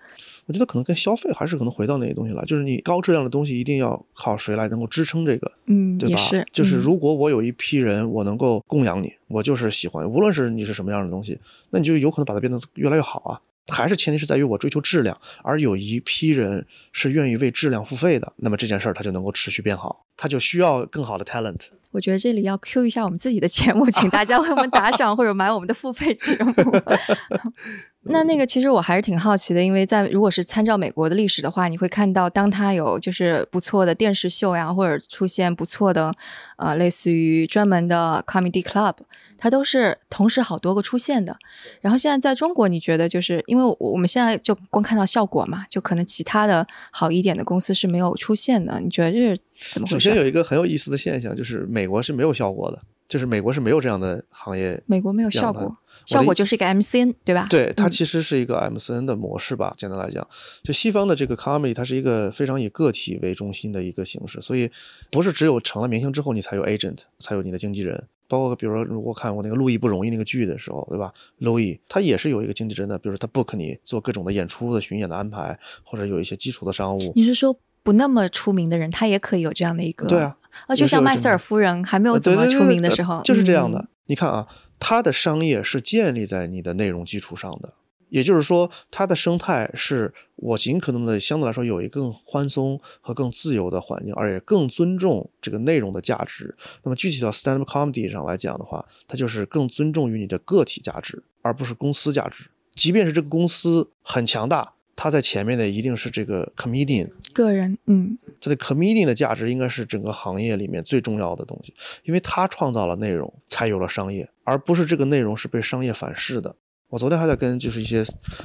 [0.51, 6.11] 我觉得可能跟消费还是可能回到那些东西了，就是你高质量的东西一定要靠谁来能够支撑这个，嗯，对吧？
[6.11, 11.39] 也是，就是嗯如果我有一批人，我能够供养你，我就是喜欢，无论是你是什么样的东西，
[11.71, 13.41] 那你就有可能把它变得越来越好啊。
[13.69, 21.67] 还是前提是在于我追求质量，而有一批人是愿意为质量付费的，那么这件事儿它就能够持续变好，它就需要更好的 talent。
[21.93, 26.53] 我觉得这里要 Q 一下我们自己的节目，请大家为我们打赏或者买我们的付费节目。
[28.03, 36.15] 那那个其实我还是挺好奇的，因为在如果是参照美国的历史的话，你会看到当它有就是不错的电视秀呀，或者出现不错的
[36.57, 38.95] 呃类似于专门的 comedy club，
[39.37, 41.37] 它都是同时好多个出现的。
[41.83, 48.81] 然后现在在中国，你觉得就是因为我我们现在就光看到效果嘛，就可能其他的好一点的公司是没有出现的。
[48.81, 49.39] 你觉得这是
[49.73, 49.95] 怎么回事？
[49.95, 52.81] 首先有一个很有意思的现象，就是美国是没有效果的，
[53.11, 54.81] 就是美国是没有这样的行业。
[54.87, 57.49] 美国没有效果，效果就是一个 MCN，对吧？
[57.51, 60.25] 对，它嗯其实是一个 MCN 的模式吧，简单来讲，
[60.63, 64.71] 就西方的这个 comedy，它是一个非常以个体为中心的一个形式，所以
[65.11, 68.07] 不是只有成了明星之后你才有 agent，才有你的经纪人。
[68.29, 71.13] 包括比如说，如果看过那个《路易不容易》那个剧的时候，对吧？
[71.39, 77.13] 路易他也是有一个经纪人的，比如说他 book 你做各种的演出的巡演的安排，或者有一些基础的商务。
[77.17, 80.07] 你是说不那么出名的人，他也可以有这样的一个？
[80.07, 80.37] 对啊，
[80.67, 83.79] 哦，就像麦瑟尔夫人还没有呃怎么出名的时候，就是这样的。
[83.79, 84.49] 嗯你看啊，
[84.81, 87.75] 它的商业是建立在你的内容基础上的，
[88.09, 96.53] 也就是说，它的生态是我尽可能的相对来说有一个更宽松和更自由的环境，而且更尊重这个内容的价值。
[96.83, 102.51] 那么具体到 stand up comedy 上来讲的话，它就是更尊重于你的个体价值，而不是公司价值。
[102.75, 104.73] 即便是这个公司很强大，
[105.03, 111.73] 它在前面的一定是这个 comedian，个人，嗯，他的 comedian 的价值应该是整个行业里面最重要的东西，
[112.05, 116.55] 因为他创造了内容，才有了商业，而不是这个内容是被商业反噬的。
[116.91, 118.03] 我昨天还在跟就是一些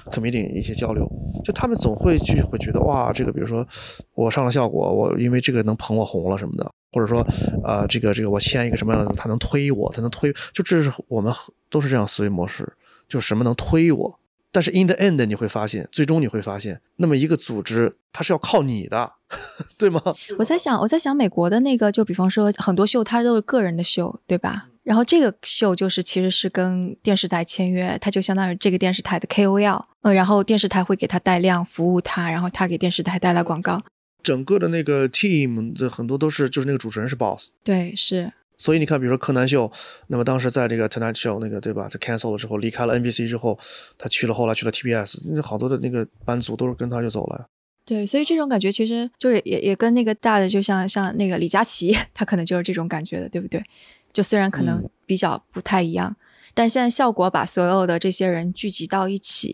[0.10, 1.06] comedian 一些交流，
[1.43, 3.68] 就他们总会去会觉得哇，这个比如说
[4.14, 7.20] 我上了效果，我因为这个能捧我红了什么的，或者说
[7.66, 11.34] 呃这个这个我签一个什么样的，他能推我，他能推，就这是我们
[11.70, 12.72] 都是这样思维模式，
[13.10, 14.20] 就什么能推我。
[14.56, 19.12] 但是 in the end 你会发现，最终你会发现，那么一个组织它是要靠你的，
[19.78, 20.01] 对吗？
[20.39, 24.70] 我在想，我在想美国的那个，就比方说很多秀，它都是个人的秀，对吧？
[24.84, 33.84] 然后这个秀就是其实是跟电视台签约，它就相当于这个电视台的 KOL，呃，然后电视台会给他带量，服务他，然后他给电视台带来广告。
[34.24, 39.72] 整个的那个 team 的很多都是就是那个主持人是 boss，对，是，所以你看，比如说柯南秀，
[40.08, 43.60] 那么当时在这个 Tonight Show 那个对吧，他 cancel 了之后，离开了 NBC 之后，
[43.97, 47.45] 他去了后来去了 TBS，那好多的那个班组都是跟他就走了。
[47.86, 53.64] 对，所以这种感觉其实就是也也跟那个大的，就像像那个李佳琦， 他可能就是这种感觉的，对不对？
[54.12, 56.16] 就虽然可能嗯比较不太一样，
[56.53, 59.51] 但现在效果把所有的这些人聚集到一起，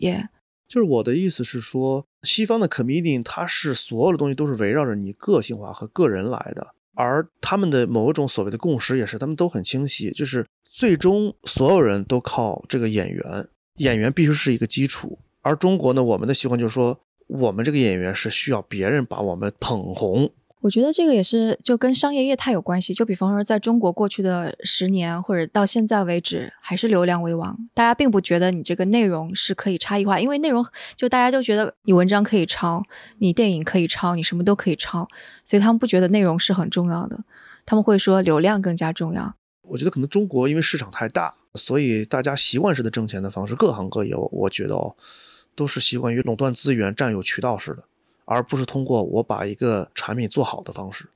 [0.68, 15.18] 就是我的意思是说，西方的 comedian 它是所有的东西都是围绕着你个性化和个人来的，而他们的某一种所谓的共识也是，他们都很清晰，就是最终所有人都靠这个演员，演员必须是一个基础。
[15.40, 20.30] 而中国呢，我们的习惯就是说，我们这个演员是需要别人把我们捧红，
[20.62, 22.94] 我觉得这个也是就跟商业业态有关系。
[22.94, 32.82] 就比方说，在中国过去的十年或者到现在为止，还是流量为王，大家并不觉得你这个内容是可以差异化，因为内容就大家都觉得你文章可以抄，
[33.18, 35.08] 你电影可以抄，你什么都可以抄，
[35.44, 37.24] 所以他们不觉得内容是很重要的，
[37.66, 39.34] 他们会说流量更加重要。
[39.62, 44.94] 我觉得可能中国因为市场太大，所以大家习惯式的挣钱的方式，各行各业，我觉得哦，
[45.56, 47.82] 都是习惯于垄断资源、占有渠道式的，
[48.24, 51.06] 而不是通过我把一个产品做好的方式。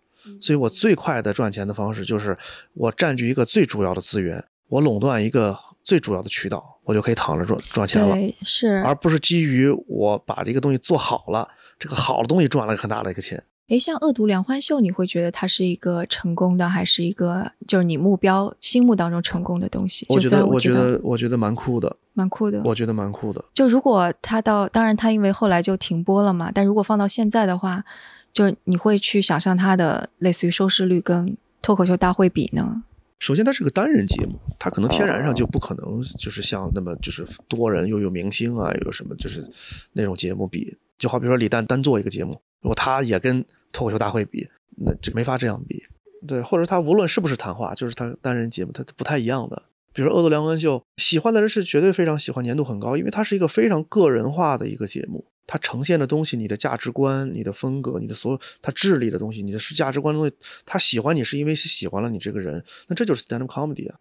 [0.41, 2.37] 所以我最快的赚钱的方式就是
[2.75, 8.83] 我占据一个最主要的资源，我垄断一个最主要的渠道，我就可以躺着赚赚钱了，是。
[8.85, 11.49] 而不是基于我把这个东西做好了，
[11.79, 13.41] 这个好的东西赚了很大的一个钱。
[13.69, 20.07] 诶，像《恶毒两欢秀》，你会觉得它是一个成功的，还是一个就是你目标心目当中成功的东西？
[20.09, 22.63] 我觉得，我觉得，我觉得蛮酷的，蛮酷的。
[22.65, 23.45] 我觉得蛮酷的。
[23.53, 27.85] 就如果他到，当然他因为后来就停播了嘛，但如果放到现在的话，
[28.33, 32.85] 就你会去想象他的类似于收视率跟脱口秀大会比呢？
[33.19, 39.45] 首先，它是个单人节目，它可能天然上就不可能就是像那么就是多人又有明星啊，又有什么就是
[39.93, 40.77] 那种节目比。
[40.99, 44.49] 就好比说李诞单做一个节目，如果他也跟脱口秀大会比，
[44.79, 45.85] 那这没法这样比。
[46.27, 49.63] 对，或者他无论是不是谈话，就是他单人节目，他不太一样的。
[49.93, 55.25] 比如《恶毒梁文秀》，喜欢的人是绝对非常喜欢，粘度很高，因为它是一个非常个人化的一个节目。
[55.47, 63.95] 它呈现的东西，你的价值观、你的风格、你的所有它智力的东西，你的是价值观的东西，他喜欢你是因为是喜欢了你这个人，那这就是 stand up comedy 啊。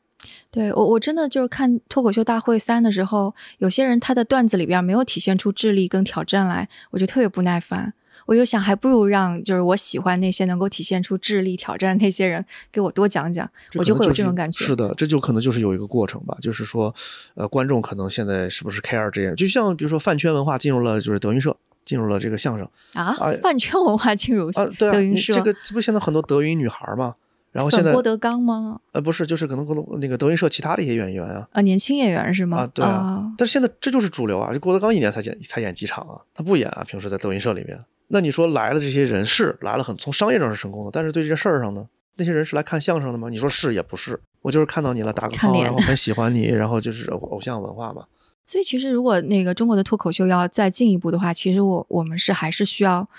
[0.49, 7.93] 对我，我真的就是看脱口秀大会三的时候，有些人他的段子里边没有体现出智力跟挑战来，我就特别不耐烦。
[8.25, 14.65] 我就想，还不如让就是我喜欢那些能够体现出智力挑战那些人给我多讲讲，我就会有这种感觉。
[14.65, 16.93] 是的，这就可能就是有一个过程吧，就是说，
[17.35, 19.35] 呃，观众可能现在是不是 care 这样？
[19.35, 21.55] 就像比如说饭圈文化进入了就是德云社，
[21.85, 27.15] 进入了这个相声啊哎，饭圈文化进入啊，对啊，德云社，这个这不现在很多德云女孩嘛？
[27.51, 28.81] 然后现在郭德纲吗？
[28.91, 31.47] 呃不是，就是可能可能那个德云社其他的一些演员啊。
[31.53, 32.57] 啊，年轻演员是吗？
[32.57, 34.51] 啊，对啊，但是现在这就是主流啊！
[34.51, 37.79] 这郭德纲一年才演才演几场啊，他不演啊，平时在德云社里面。
[38.07, 41.87] 那你说来了这些人是来了很从商业上是成功的，但是对这些事儿上呢，
[42.17, 43.29] 那些人是来看相声的吗？
[43.29, 48.05] 你说是也不是，我就是看到你了打个看 call，然后很喜欢你，然后就是偶偶像文化嘛。
[48.45, 53.09] 所以其实如果那个中国的脱口秀要再进一步的话，其实我我们是还是需要，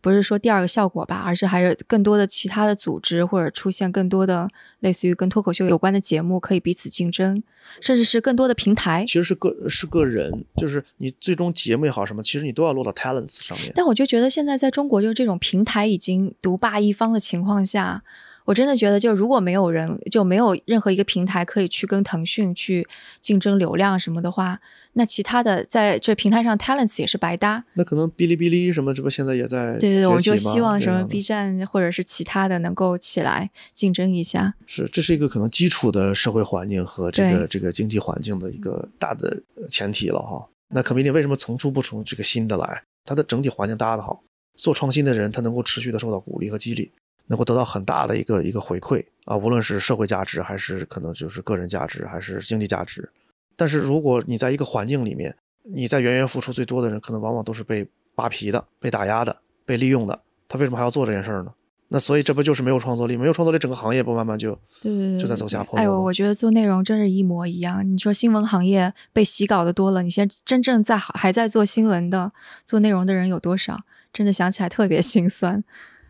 [0.00, 4.48] 不是说第二个效果吧，而是还是更多的其他的组织或者出现更多的
[4.80, 7.42] 类似于跟脱口秀有关的节目，可以彼此竞争，
[7.80, 9.04] 甚至是更多的平台。
[9.06, 13.72] 其实是个是个人，就是你最终节目也好什么，其实你都要落到 talents 上面。
[13.74, 18.02] 但我就觉得现在在中国，就是这种平台已经独霸一方的情况下。
[18.44, 22.86] 我真的觉得，就如果没有人，就没有任何一个平台可以去跟腾讯去
[23.20, 24.60] 竞争流量什么的话，
[24.94, 27.64] 那其他的在这平台上 talents 也是白搭。
[27.74, 34.54] 那可能哔哩哔哩什么，这不现在也在对对对，我就希望什么 B 站或者是其他的能够起来竞争一下。
[34.66, 40.46] 是，这是一个可能基础的社会环境和这个这个经济环境的一个大的呃前提了哈。
[40.74, 42.82] 那可比你为什么层出不穷这个新的来？
[43.04, 44.22] 它的整体环境搭得好，
[44.56, 46.90] 做创新的人他能够持续的受到鼓励和激励，
[47.26, 53.08] 能够得到很大的一个一个回馈啊，无论是社会价值还是可能就是个人价值还是经济价值。
[53.56, 60.20] 但是如果你在一个环境里面，你在源源付出最多的人，可能往往都是被扒皮的、被打压的、被利用的。
[60.48, 61.52] 他为什么还要做这件事儿呢？
[61.88, 63.18] 那所以这不就是没有创作力？
[63.18, 67.86] 没有创作力，整个行业不慢慢就对对对，就在走下坡路哎呦，我觉得做内容真是一模一样。
[67.86, 72.32] 你说新闻行业被洗稿的多了，你现在真正在还在做新闻的、
[72.64, 73.80] 做内容的人有多少？
[74.10, 75.62] 真的想起来特别心酸。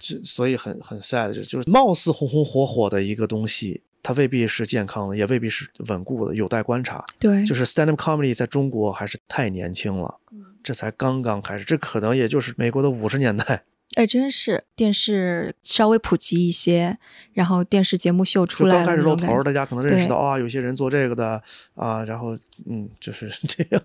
[0.03, 7.05] 这所以很很 sad，就就是貌似红红火火的一个东西，它未必是健康的，也未必是稳固的，有待观察。
[7.21, 10.17] 对，就是 stand up comedy 在中国还是太年轻了，
[10.65, 13.63] 这才刚刚开始，这可能也就是美国的五十年代，
[13.95, 16.99] 哎，真是电视稍微普及一些，
[17.35, 21.41] 然后电视节目秀出来了刚开始露头大家可能认识到啊，有些人做这个的
[21.75, 22.37] 啊，然后
[22.67, 23.81] 嗯，就是这样。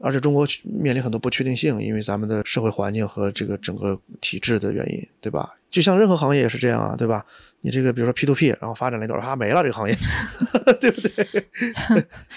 [0.00, 5.54] 而且中国面临很多不确定性，因为咱们的社会环境和这个整个体制的原因，对吧？
[5.70, 7.24] 就像任何行业也是这样啊，对吧？
[7.62, 9.96] 你这个比如说 P to P，然后发展了一段，啊没了这个行业，
[10.80, 11.26] 对不对？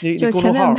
[0.01, 0.73] 你 公众号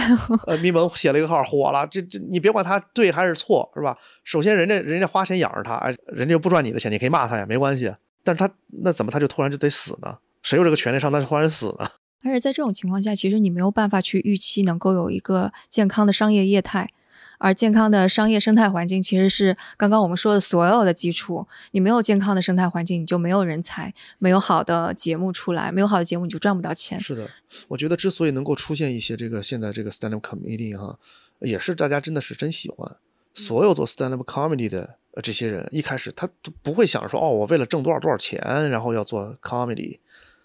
[0.47, 3.97] 呃，咪蒙写了一个号火了，这这你别管他对还是错，是吧？
[4.25, 7.93] 首先人家人家花钱养着他，哎，人家又不赚你的钱，你可以骂他呀，没关系。
[8.25, 8.51] 但是他
[8.83, 10.17] 那怎么他就突然就得死呢？
[10.43, 11.87] 谁有这个权利上他突然死呢？
[12.23, 16.91] 而且在这种情况下，其实你没有办法去预期能够有一个健康的商业业态，
[17.39, 21.47] 而健康的商业生态环境其实是刚刚我们说的所有的基础。
[21.71, 27.01] 你没有健康的生态环境，你就没有人才，没有好的节目出来，没有好的节目你就赚不到钱。
[27.01, 27.31] 是的，
[27.69, 30.99] 我觉得之所以能够出现一些这个现在这个 stand up comedy 哈，
[31.41, 32.97] 也是大家真的是真喜欢。
[33.33, 40.01] 所有做 stand up comedy 的呃这些人，一开始他都不会想说哦，我为了挣多少多少钱，然后要做 comedy。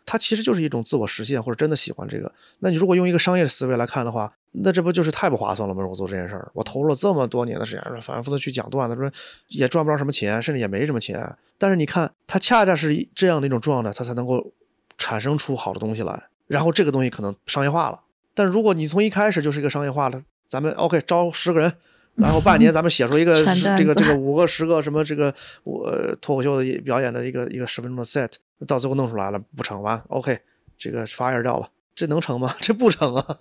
[0.05, 2.31] 他其实就是一种自我实现，或者真的喜欢这个。
[2.59, 5.85] 那你如果用一个商业的思维来看的话，那这不就是太不划算了吗？
[5.85, 9.11] 我做这件事儿，我投入了这么多年的时间，反复的去讲段子，说
[9.49, 11.27] 也赚不着什么钱，甚至也没什么钱。
[11.57, 14.51] 但是你看，它恰恰是这样的一种状态，它才能够
[14.97, 16.23] 产生出好的东西来。
[16.47, 17.99] 然后这个东西可能商业化了。
[18.35, 21.73] 但如果你从一开始就是一个商业化的，咱们 OK 招十个人，
[22.15, 23.33] 然后半年咱们写出一个
[23.77, 25.33] 这个这个五个十个什么这个
[25.63, 28.31] 我、呃脱口秀的表演的一个一个十分钟的 set，
[28.67, 30.39] 到最后弄出来了不成完 OK
[30.77, 32.55] 这个 fire 掉了，这能成吗？
[32.61, 33.37] 这不成啊！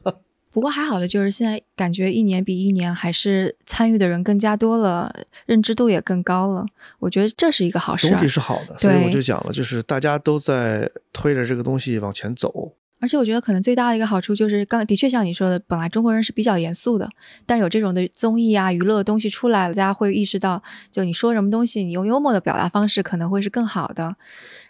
[0.50, 5.10] 不过还好的就是现在感觉一年比一年还是参与的人更加多了，
[5.46, 6.66] 认知度也更高了。
[6.98, 8.28] 我觉得这是一个好事儿总体。
[8.28, 12.74] 是好的，所以我就讲了，就是大家都在推着这个东西往前走。
[13.00, 17.08] 而且我觉得可能最大的一个好处就是，刚的确像你说的，本来中国人是比较严肃的，
[17.46, 24.16] 但有这种的综艺啊、娱乐的东西出来了，大家会意识到，就你说什么东西，你用幽默的表达方式可能会是更好的。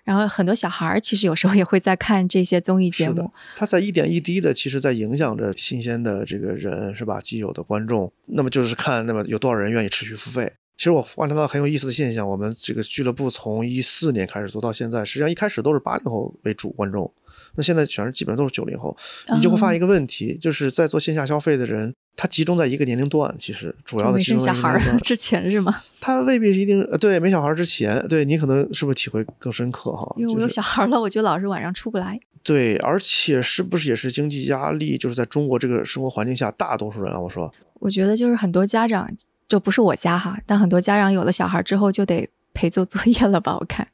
[0.04, 7.20] 然后很多小孩儿其实有时候也会在看这些综艺节目，，他在一点一滴的，其实在影响着新鲜的这个人，是吧？
[7.20, 10.52] 既有的观众，那么就是看，那么有多少人愿意持续付费。
[10.76, 17.12] 其实我观察到很有意思的现象，我们这个俱乐部从一四年开始做到现在，实际上一开始都是八零后为主观众，
[17.54, 18.96] 那现在全是基本上都是九零后，
[19.32, 25.74] 你就会发现一个问题，就是在做线下消费的人，他集中在一个年龄段，其实主要没的集中生小孩之前是吗？
[26.00, 30.14] 他未必是一定呃，对没小孩之前，对你可能是不是体会更深刻哈？
[30.18, 32.20] 因为我有小孩儿了，我就老是晚上出不来。
[32.44, 34.98] 对，而且是不是也是经济压力？
[34.98, 39.08] 就是在中国这个生活环境下，大多数人啊，我说我觉得就是很多家长，
[39.48, 43.56] 就不是我家哈，但很多家长有了小孩之后就得陪做作业了吧？
[43.58, 43.86] 我看。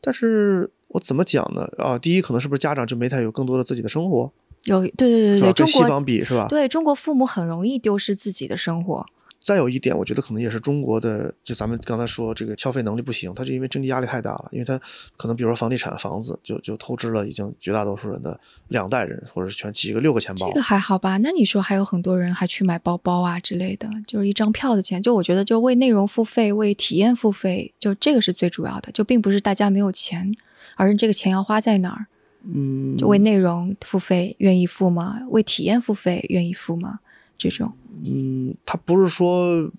[0.00, 1.68] 但是我怎么讲呢？
[1.76, 4.32] 啊，第一，可能是不是家长就没太有更多的自己的生活，
[4.64, 5.40] 有对对对？
[5.40, 6.46] 对，中跟西方国比是吧？
[6.48, 9.06] 对中国父母很容易丢失自己的生活。
[9.40, 14.78] 再有一点，我觉得可能也是中国的，就咱们刚才说这个消费能力不行，他是因为经济压力太大了，因为他
[15.16, 20.48] 可能比如说房地产房子就就透支了已经绝大多数人的两代人，或者是全几个六个钱包。
[20.48, 21.18] 这个还好吧？
[21.18, 25.00] 那你说还有很多人还去买包包啊之类的，就是一张票的钱。
[25.00, 28.90] 就我觉得，就为内容付费、为体验付费，就这个是最主要的。
[28.90, 30.34] 就并不是大家没有钱，
[30.74, 32.06] 而是这个钱要花在哪儿。
[32.44, 35.20] 嗯，就为内容付费愿意付吗？
[35.30, 37.00] 为体验付费愿意付吗？
[37.36, 37.72] 这种？
[38.06, 39.70] 嗯，他不是说，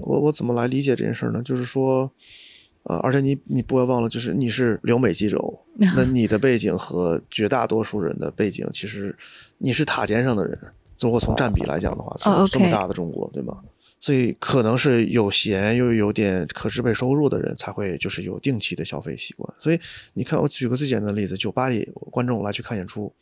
[0.00, 1.42] 我我怎么来理解这件事儿呢？
[1.42, 2.10] 就是说，
[2.84, 5.38] 呃，而且你你不要忘了，就是你是留美记者，
[5.96, 9.16] 那你的背景和绝大多数人的背景，其实
[9.58, 10.58] 你是塔尖上的人。
[11.00, 13.58] 如果从占比来讲的话，哦这么大的中国，对吗？
[13.98, 19.54] 所以可能是有闲又有点可支配收入的人才会就是有定期的消费习惯。
[19.58, 19.80] 所以
[20.14, 23.12] 你看，我举个最简单的例子，酒吧里观众来去看演出，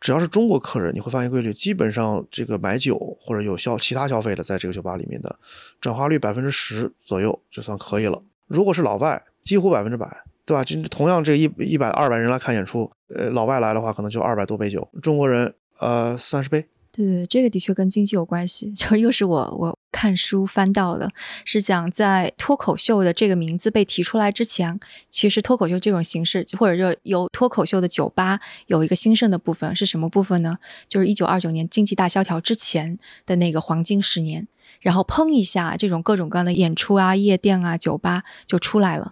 [0.00, 5.34] 只要是中国客人，你会发现规律，基本上这个买酒或者有消其他消费的，在这个酒吧里面的
[5.80, 8.22] 转化率百分之十左右就算可以了。
[8.48, 10.06] 如果是老外，几乎百分之百，
[10.44, 10.62] 对吧？
[10.62, 16.60] 就同样这一一百二百人来看演出，呃，老外来的话可能就二百多杯酒，中国人呃三十杯。
[16.90, 18.70] 对对，这个的确跟经济有关系。
[18.72, 21.12] 就又是我我看书翻到的，
[21.44, 24.80] 是讲在脱口秀的这个名字被提出来之前，
[25.10, 30.58] 其实脱口秀这种形式，或者就由脱口秀的酒吧有一个兴盛的部分是什么部分呢？
[30.88, 34.48] 就是一九二九年经济大萧条之前的那个黄金十年，
[34.80, 39.10] 然后砰一下，这种各种各样的演出啊、夜店啊、酒吧就出来了。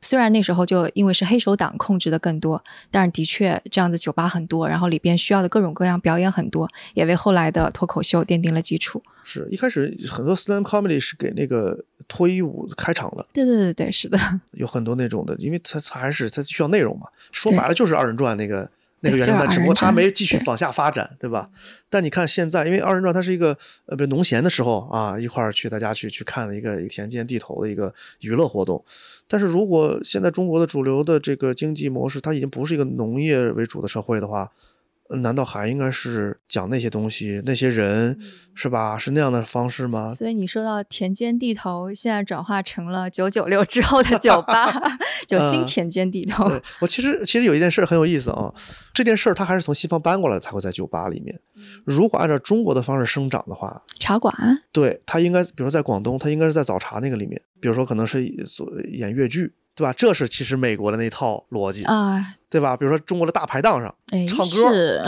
[0.00, 9.02] 虽然那时候就因为是黑手党控制的更多，但是的确这样的酒吧很多，然后里边需要的各种各样表演很多，也为后来的脱口秀奠定了基础。
[9.30, 11.78] 是一开始很多 stand comedy 是给那个
[12.08, 14.18] 脱衣舞开场的，对对对对，是的，
[14.52, 17.06] 有很多那种的，因为它它还是它需要内容嘛。
[17.30, 18.68] 说白了就是二人转那个
[19.00, 21.48] 那个原生态，只不过它没继续往下发展，对吧？
[21.88, 23.56] 但你看现在，因为二人转它是一个
[23.86, 28.84] 呃，比如农闲的时候啊，一块儿去大家去去看的一个田间地头的一个娱乐活动。
[29.28, 34.50] 但是如果现在中国的主流的这个经济模式，它已经不是一个农业为主的社会的话，呃
[35.18, 38.20] 难道还应该是讲那些东西、那些人，嗯
[38.54, 38.98] 是吧？
[38.98, 40.10] 是那样的方式吗？
[40.12, 44.70] 所以你说到田间地头，现在转化成了九九六之后的酒吧，
[45.26, 46.48] 就新嗯田间地头。
[46.48, 48.52] 对我其实其实有一件事很有意思啊，
[48.92, 51.40] 这件事儿它还是从西方搬过来才会在酒吧里面。
[51.84, 54.34] 如果按照中国的方式生长的话，茶馆，
[54.72, 59.92] 对它应该，比如说在广东，它应该是在早茶那个里面，比如说可能是所演越剧，对吧？
[59.96, 62.76] 这是其实美国的那套逻辑，啊，对吧？
[62.76, 65.02] 比如说中国的大排档上，哎，唱歌是，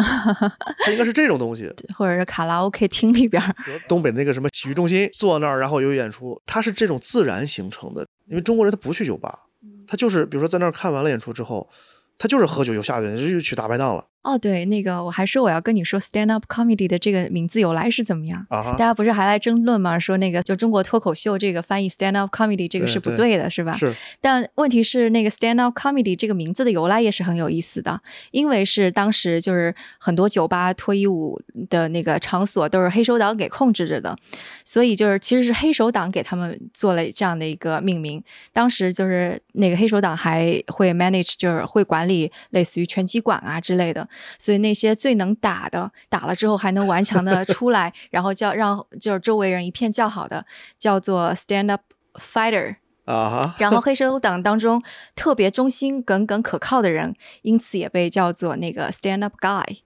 [0.85, 1.71] 它应该是这种东西。
[1.97, 3.55] 或者是卡拉 OK 厅里边儿，
[3.89, 8.07] 东北那个什么洗浴中心，坐那儿然后有演出，它是这种自然形成的。
[8.27, 9.39] 因为中国人他不去酒吧，
[9.87, 11.69] 他就是比如说在那儿看完了演出之后，
[12.17, 18.47] 他就是喝酒，又下去就去大排档了哦，对，那个我还说我要跟你说 stand up comedy 的这个名字由来是怎么样。
[18.49, 18.83] 大。
[18.83, 19.99] 家不是还来争论吗？
[19.99, 23.77] 说那个就中国脱口秀这个翻译 stand up comedy 这个是不对对的，是吧？
[23.77, 28.01] 是但问题是，那个 stand up comedy 这个名字的由来也是很有意思的，
[28.33, 34.17] 因为是当时就是很多酒吧脱衣舞的那个场所都是黑手党给控制着的，
[34.65, 38.23] 所以就是其实是黑手党给他们做了这样的一个命名。
[38.53, 44.09] 当时就是那个黑手党还会 manage，就是会管理类似于拳击馆啊之类的，
[44.39, 50.45] 所以那些最能打的，打了之后还能顽强的出来，然后叫让就是周围人一片叫好的，
[50.79, 51.83] 叫做 stand up
[52.15, 52.77] fighter。
[53.05, 54.81] 啊哈，然后黑手党当中
[55.17, 59.79] 特别忠心耿耿可靠的人，因此也被叫做那个 stand up guy。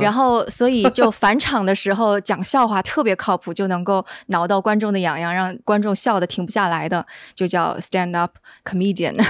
[0.00, 9.22] 然后，所以就返场的时候讲笑话特别靠谱，就能够挠到观众的痒痒，让观众笑的停不下来的，就叫 stand up comedian。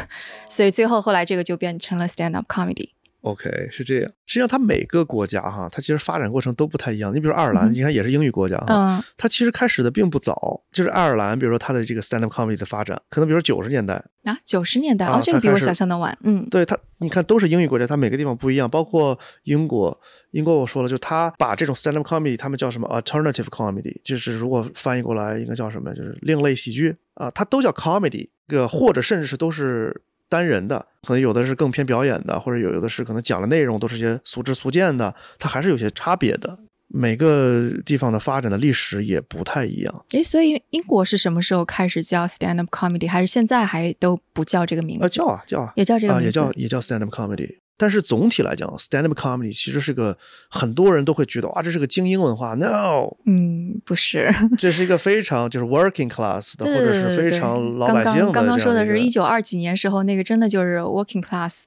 [0.49, 2.91] 所以最后后来这个就变成了 stand up comedy。
[3.29, 4.11] OK，是这样。
[4.25, 7.15] 实际上，它每个国家哈，它其实发展过程都不太一样。
[7.15, 10.63] 你比如爱尔兰，嗯你看也是英语国家哈，嗯它其实开始的并不早。
[10.73, 16.17] 就是爱尔兰，比如说它的这个 stand up comedy 的发展，可能比如说九十年代，啊，九十年代啊哦，这个比我想象的晚。
[16.23, 18.69] 嗯对它，你看都是英语国家，它每个地方不一样。
[18.69, 19.99] 包括英国，
[20.31, 36.59] 英国我说了，就是它把这种 stand up comedy，他们叫什么 alternative comedy，就是如果翻译过来应该叫什么，就是另类喜剧啊，它都叫 comedy，个或者甚至是都是单人的，可能有的是更偏表演的，或者有有的是可能讲的内容都是些俗知俗见的，它还是有些差别的。
[36.91, 40.05] 每个地方的发展的历史也不太一样。
[40.13, 45.05] 诶，所以英国是什么时候开始叫 stand up comedy，还是现在还都不叫这个名字？
[45.05, 47.59] 啊，叫啊叫啊，啊，也叫这个名字，也叫也叫 stand up comedy。
[47.81, 50.19] 但是总体来讲，stand up comedy 其实是个
[50.51, 52.55] 很多人都会觉得哇，这是个精英文化。
[52.55, 54.31] No，嗯，不是。
[54.59, 61.65] 这是一个非常就是 working class 的，或者是非常老百姓的刚刚刚刚说的是一九九二几年时候，那个真的就是 working class，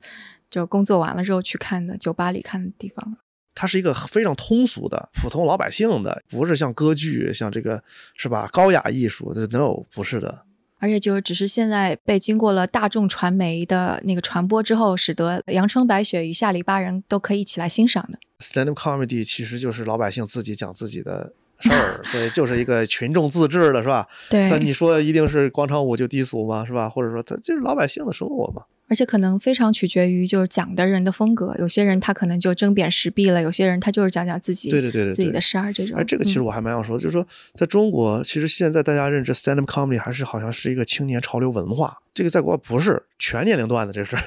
[0.50, 3.18] 就工作完了之后去看的，酒吧里看的地方。
[3.56, 7.82] 它是一个非常通俗的普通老百姓的，不是像歌剧像这个
[8.16, 10.44] 是吧高雅艺术的 No，不是的。
[10.82, 18.18] 而且就是只是现在被经过了大众传媒的那个传播之后，使得阳春白雪与下里巴人都可以一起来欣赏的。
[18.40, 24.08] stand up comedy 其实就是老百姓自己讲自己的事儿，所以就是一个群众自治的，是吧？
[24.28, 26.66] 对，但你说一定是广场舞就低俗吗？
[26.66, 26.90] 是吧？
[26.90, 28.64] 或者说它就是老百姓的生活嘛？
[28.92, 35.98] 而且可能非常取决于就是讲的人的风格，有些人他可能就争辩时弊了，有些人他就是讲讲自己对对对对对自己的事儿这种。
[35.98, 37.26] 哎，这个其实嗯我还蛮想说的，就是说，
[37.56, 44.18] 在中国，其实现在大家认知 stand up comedy 还是好像是一个青年潮流文化，这个在国外不是全年龄段的，这 是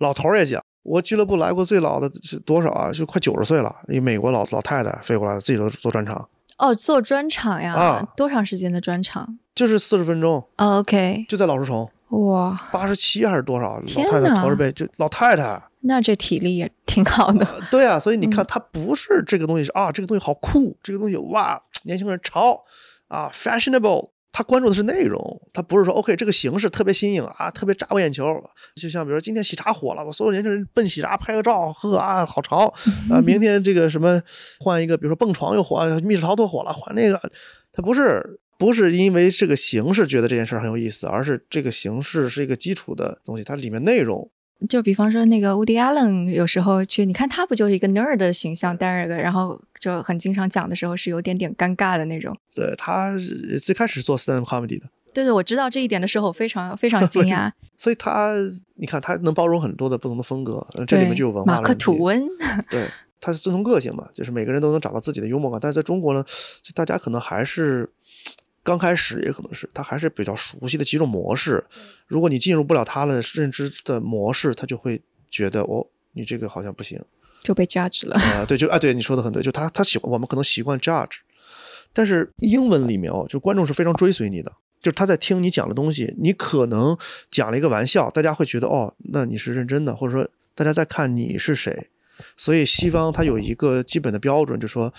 [0.00, 0.60] 老头儿也讲。
[0.82, 2.90] 我俱乐部来过最老的是多少啊？
[2.90, 13.80] 就快九十岁了，一美国老老太太飞过来，自己都做专场，哦，做专场呀，啊多长时间的专场、就是四十分钟，哦、？OK，就在老树丛，哇，八十七还是多少？
[13.80, 15.60] 老太太哪驼着背，就老太太。
[15.80, 17.46] 那这体力也挺好的。
[17.70, 22.62] 对啊，所以你嗯看，他不是这个东西是啊，这个东西好酷，这个东西哇，年轻人潮
[23.08, 24.10] 啊，fashionable。
[24.34, 25.20] 他关注的是内容，
[25.52, 28.24] 他不是说 OK 这个形式特别新颖啊，特别扎我眼球。
[28.76, 32.72] 就像比如说今天喜茶火了，我所有年轻人奔喜茶拍个照，呵啊好潮
[33.12, 33.20] 啊。
[33.20, 34.18] 明天这个什么
[34.58, 37.20] 换一个，比如说蹦床又火，密室逃脱火了，换那个，
[37.74, 44.30] 他不是不是因为这个形式觉得这件事儿很有意思，而是这个形式是一个基础的东西，它里面内容
[44.70, 52.38] 就比方说那个 Woody Allen，有时候去，你看他不就是一个 nerd 的形象，但是然后就很经常讲的时候是有点点尴尬的那种。
[52.54, 54.86] 对他是最开始是做 stand up comedy 的。
[55.12, 57.50] 对对，我知道这一点的时候，我非常非常惊讶。
[57.76, 58.32] 所以他，
[58.76, 62.24] 你看他能包容很多的不同的风格，呃这里面就有文化马克吐温，
[62.70, 62.86] 对，
[63.20, 65.58] 他是遵从个性嘛，就是每个人都能找到自己的幽默感。
[65.60, 66.24] 但是在中国呢，
[66.62, 67.90] 就大家可能还是
[68.64, 71.64] 刚开始，也可能是他还是比较熟悉的几种模式。
[72.06, 75.00] 如果你进入不了他的认知的模式，他就会
[75.30, 77.00] 觉得哦，你这个好像不行。
[77.42, 78.14] 就被 judge 了。
[78.16, 81.18] 啊、对，就啊，对，你说的很对，就他他喜欢我们可能习惯 judge，
[81.92, 86.96] 但是英文里面哦，就观众是非常追随你的，就是他在听你讲的东西，你可能
[87.32, 91.88] 讲了一个玩笑，大家会觉得哦，那你是认真的，或者说大家在看你是谁。
[92.36, 94.92] 所以西方它有一个基本的标准，就是说，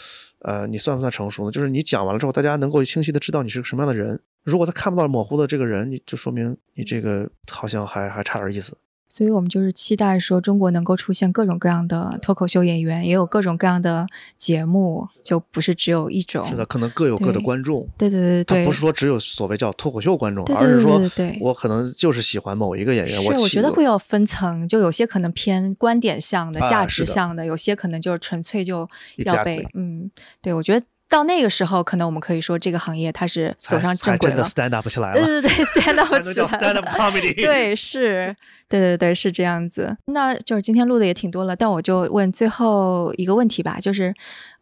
[0.44, 1.52] 呃，你算不算成熟呢？
[1.52, 4.22] 就是你讲完了之后，大家能够清晰的知道你是个什么样的人。
[4.44, 8.78] 如果他看不到模糊的这个人，你就说明你这个好像还还差点意思。
[9.16, 14.08] 所以我们就是期待说，中国能够出现各种各样的脱口秀演员，也有各种各样的
[14.40, 16.44] 节目，就不是只有一种。
[16.48, 17.88] 是的，可能各有各的观众。
[17.96, 21.00] 对对对对，他不是说只有所谓叫脱口秀观众，对对对而是说
[21.40, 23.14] 我可能就是喜欢某一个演员。
[23.14, 30.10] 是，我喜觉得会有分层，就有些可能偏观点向的、啊价值向的，有些可能就是纯粹就要被 Exactly 嗯，
[30.42, 30.84] 对我觉得
[31.14, 34.44] 到那个时候，可能我们可以说这个行业它是走上正轨了。
[34.46, 37.36] stand up 起来对了，对对， stand up 起来 stand up comedy。
[37.38, 38.36] 对，是，
[38.68, 39.96] 对对对，是这样子。
[40.06, 44.12] 那就是今天录的也挺多了，但我就问最后一个问题吧，就是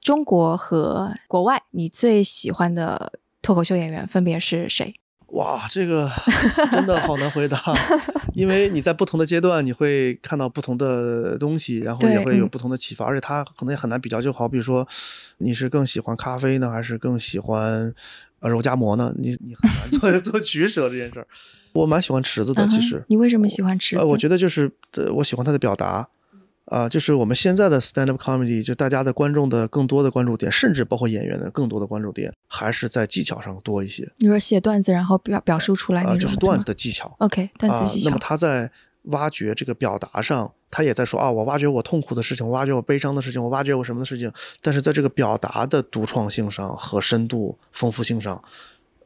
[0.02, 4.94] 中国和国外，你最喜欢的脱口秀演员分别是谁？
[5.32, 6.12] 哇，这个
[6.72, 7.58] 真的好难回答，
[8.36, 14.22] 因为你在不同的阶段，你会看到不同的东西，然后也会有不同的启发，而且它可能也很难比较。
[14.22, 14.86] 就好比说，
[15.38, 17.94] 你是更喜欢咖啡呢，还是更喜欢
[18.42, 19.14] 呃肉夹馍呢？
[19.18, 19.90] 你你很难
[20.22, 21.28] 做做取舍这件事儿。
[21.74, 23.02] 我蛮喜欢池子的，其实。
[23.08, 24.02] 你为什么喜欢池子？
[24.02, 26.06] 呃，我觉得就是呃，我喜欢他的表达，
[26.72, 36.72] 啊、就是我们现在的 stand up comedy，就大家的观众的更多的关注点，甚至包括演员的更多的关注点，还是在技巧上多一些，你说写段子，然后表表述出来就是段子的。
[36.72, 37.14] 的技巧。
[37.20, 38.06] OK，段子技巧。
[38.06, 38.08] 啊。
[38.10, 38.72] 那么他在
[39.08, 44.32] 挖掘这个表达上，他也在说啊，我挖掘我痛苦的事情，我挖掘我悲伤的事情，我挖掘我什么的事情。
[44.62, 48.42] 但是在这个表达的独创性上和深度、丰富性上，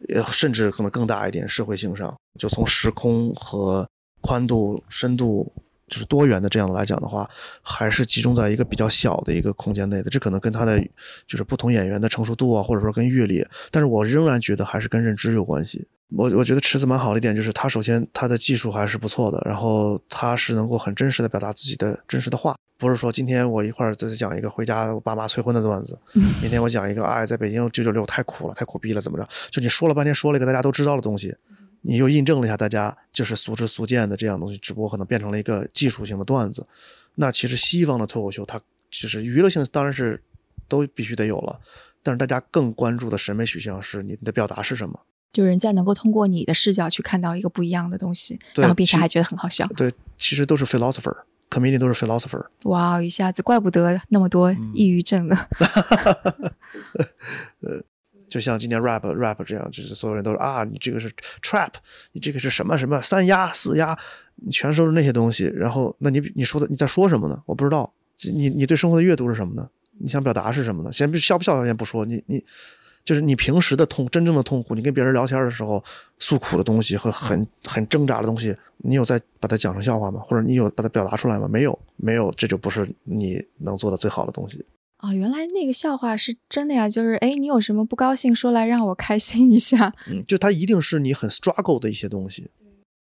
[0.08, 3.90] 也甚至可能更大一点社会性上，就从时空和
[4.22, 5.52] 宽度、深度。
[5.88, 7.30] 就是多元的这样来讲的话，
[7.62, 10.80] 还是集中在一个比较小的一个空间内的，这可能跟他的
[11.28, 15.88] 就是不同演员的成熟度啊，或者说跟阅历，但是我仍然觉得还是跟认知有关系。
[16.16, 25.98] 我我觉得池子蛮好的一点就是他首先他的技术还是不错的，然后他是能够很真实的表达自己的真实的话，不是说今天我一会儿再讲一个回家我爸妈催婚的段子，
[26.42, 31.36] 明天我讲一个哎在北京九九六太苦了太苦逼了怎么着，就你说了半天说了一个大家都知道的东西，
[31.88, 36.66] 你又印证了一下大家就是俗之俗见的这样东西，只不过可能变成了一个技术性的段子。
[37.16, 38.60] 那其实西方的脱口秀它
[38.90, 40.22] 就是娱乐性当然是
[40.68, 41.60] 都必须得有了，
[42.02, 45.00] 但是大家更关注的审美取向是你的表达是什么。
[45.32, 49.68] 就人家能够通过你的视角去看到一个不一样的东西，然后并且还觉得很好笑。
[49.76, 52.46] 对，其实都是 philosopher，comedian 都是 philosopher。
[52.64, 55.36] 哇，一下子怪不得那么多嗯抑郁症呢。
[58.36, 61.10] 就像今年 rap rap 这样，就是所有人都说啊，你这个是
[61.42, 61.70] trap，
[62.12, 63.98] 你这个是什么什么三压四压，
[64.36, 65.46] 你全都是那些东西。
[65.56, 67.42] 然后，那你你说的你在说什么呢？
[67.46, 67.90] 我不知道。
[68.34, 69.70] 你你对生活的阅读是什么呢？
[70.00, 70.92] 你想表达是什么呢？
[70.92, 72.44] 先不笑不笑先不说，你你
[73.06, 75.82] 就是你平时的痛，真正的痛苦，你跟别人聊天的时候
[76.20, 80.20] 诉苦的东西和很很挣扎的东西，你有在把它讲成笑话吗？
[80.28, 81.48] 或者你有把它表达出来吗？
[81.48, 84.66] 没有，没有，这就不是你能做的最好的东西。
[85.06, 86.90] 啊、原来那个笑话是真的呀！
[86.90, 89.94] 就是哎，你有什么不高兴，说来让我开心一下。
[90.10, 92.50] 嗯，就它一定是你很 struggle 的一些东西，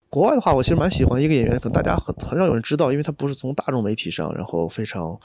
[0.09, 5.19] 国外的话，我其实蛮喜欢一个演员，可能大家很很少有人知道，因为他不是从大众媒体上，然后非常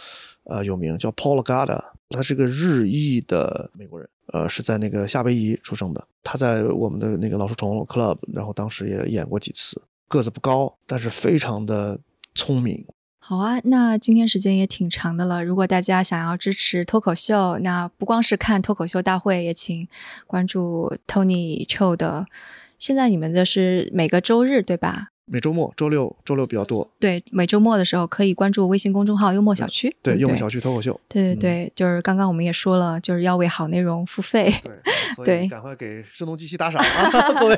[0.45, 6.03] 呃有名，叫 Paul Gada，他是个日裔的美国人，呃，是在那个夏威夷出生的。
[6.23, 12.01] 他在我们的那个老鼠虫 Club，然后当时也演过几次，个子不高，但是非常的
[12.35, 12.87] 聪明。
[13.33, 15.43] 好啊，那今天时间也挺长的了。
[15.43, 19.89] 如果大家想要支持脱口秀，那不光是看脱口秀大会，也请
[20.27, 22.27] 关注 Tony Cho 的。
[22.79, 25.09] 现在你们的是每个周日对吧？
[25.25, 26.87] 每周末，周六周六比较多。
[27.01, 29.97] 对，每周末的时候可以关注微信公众号“幽默小区”。
[30.05, 31.01] 对，幽默小区脱口秀。
[31.09, 34.55] 对对对，就是刚刚我们也说了，就是要为好内容付费。
[34.63, 37.57] 对，对赶快给声东击西打赏啊，各位。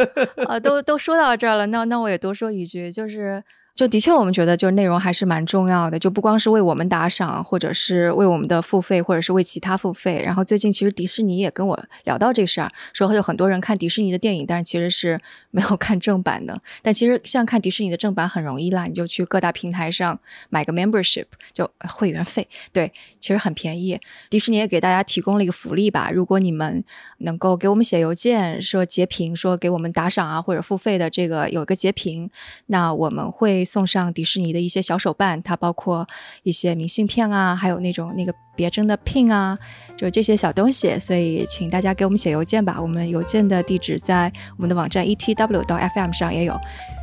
[0.48, 3.44] 啊，都都说到这儿了，那那我也多说一句，就是。
[3.80, 10.22] 就的确，我们觉得就是内容还是蛮重要的，就不光是为我们打赏，或者是为我们的付费，或者是为其他付费。
[10.22, 15.18] 然后最近其实迪士尼也跟我聊到这事儿，说有很多人看迪士尼的电影，但是其实是
[15.50, 16.60] 没有看正版的。
[16.82, 20.20] 但其实像看迪士尼的正版很容易啦，你就去各大平台上
[20.50, 21.24] 买个 membership，
[21.54, 23.98] 就会员费，对，其实很便宜。
[24.28, 26.84] 迪士尼也给大家提供了一个福利吧，如果你们
[27.20, 32.28] 能够给我们写邮件说截屏，说给我们打赏啊或者付费的这个有一个截屏，
[32.66, 36.06] 那我们会送上迪士尼的一些小手办，它包括
[36.42, 39.56] 一些明信片啊，还有那种那个别针的 pin 啊，
[39.96, 40.98] 就这些小东西。
[40.98, 46.58] 所以请大家给我们写邮件吧，我们邮件的地址在我们的网站 etw 到 fm 上也有。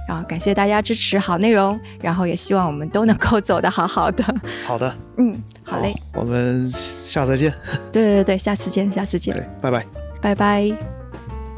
[0.07, 4.23] 然后感谢大家支持好内容，然后也希望我们都能够走得好好的。
[4.65, 7.53] 好的，嗯，好嘞，我们下次再见。
[7.91, 9.33] 对对对，下次见，下次见。
[9.33, 9.85] 对，拜拜。
[10.21, 10.96] 拜拜。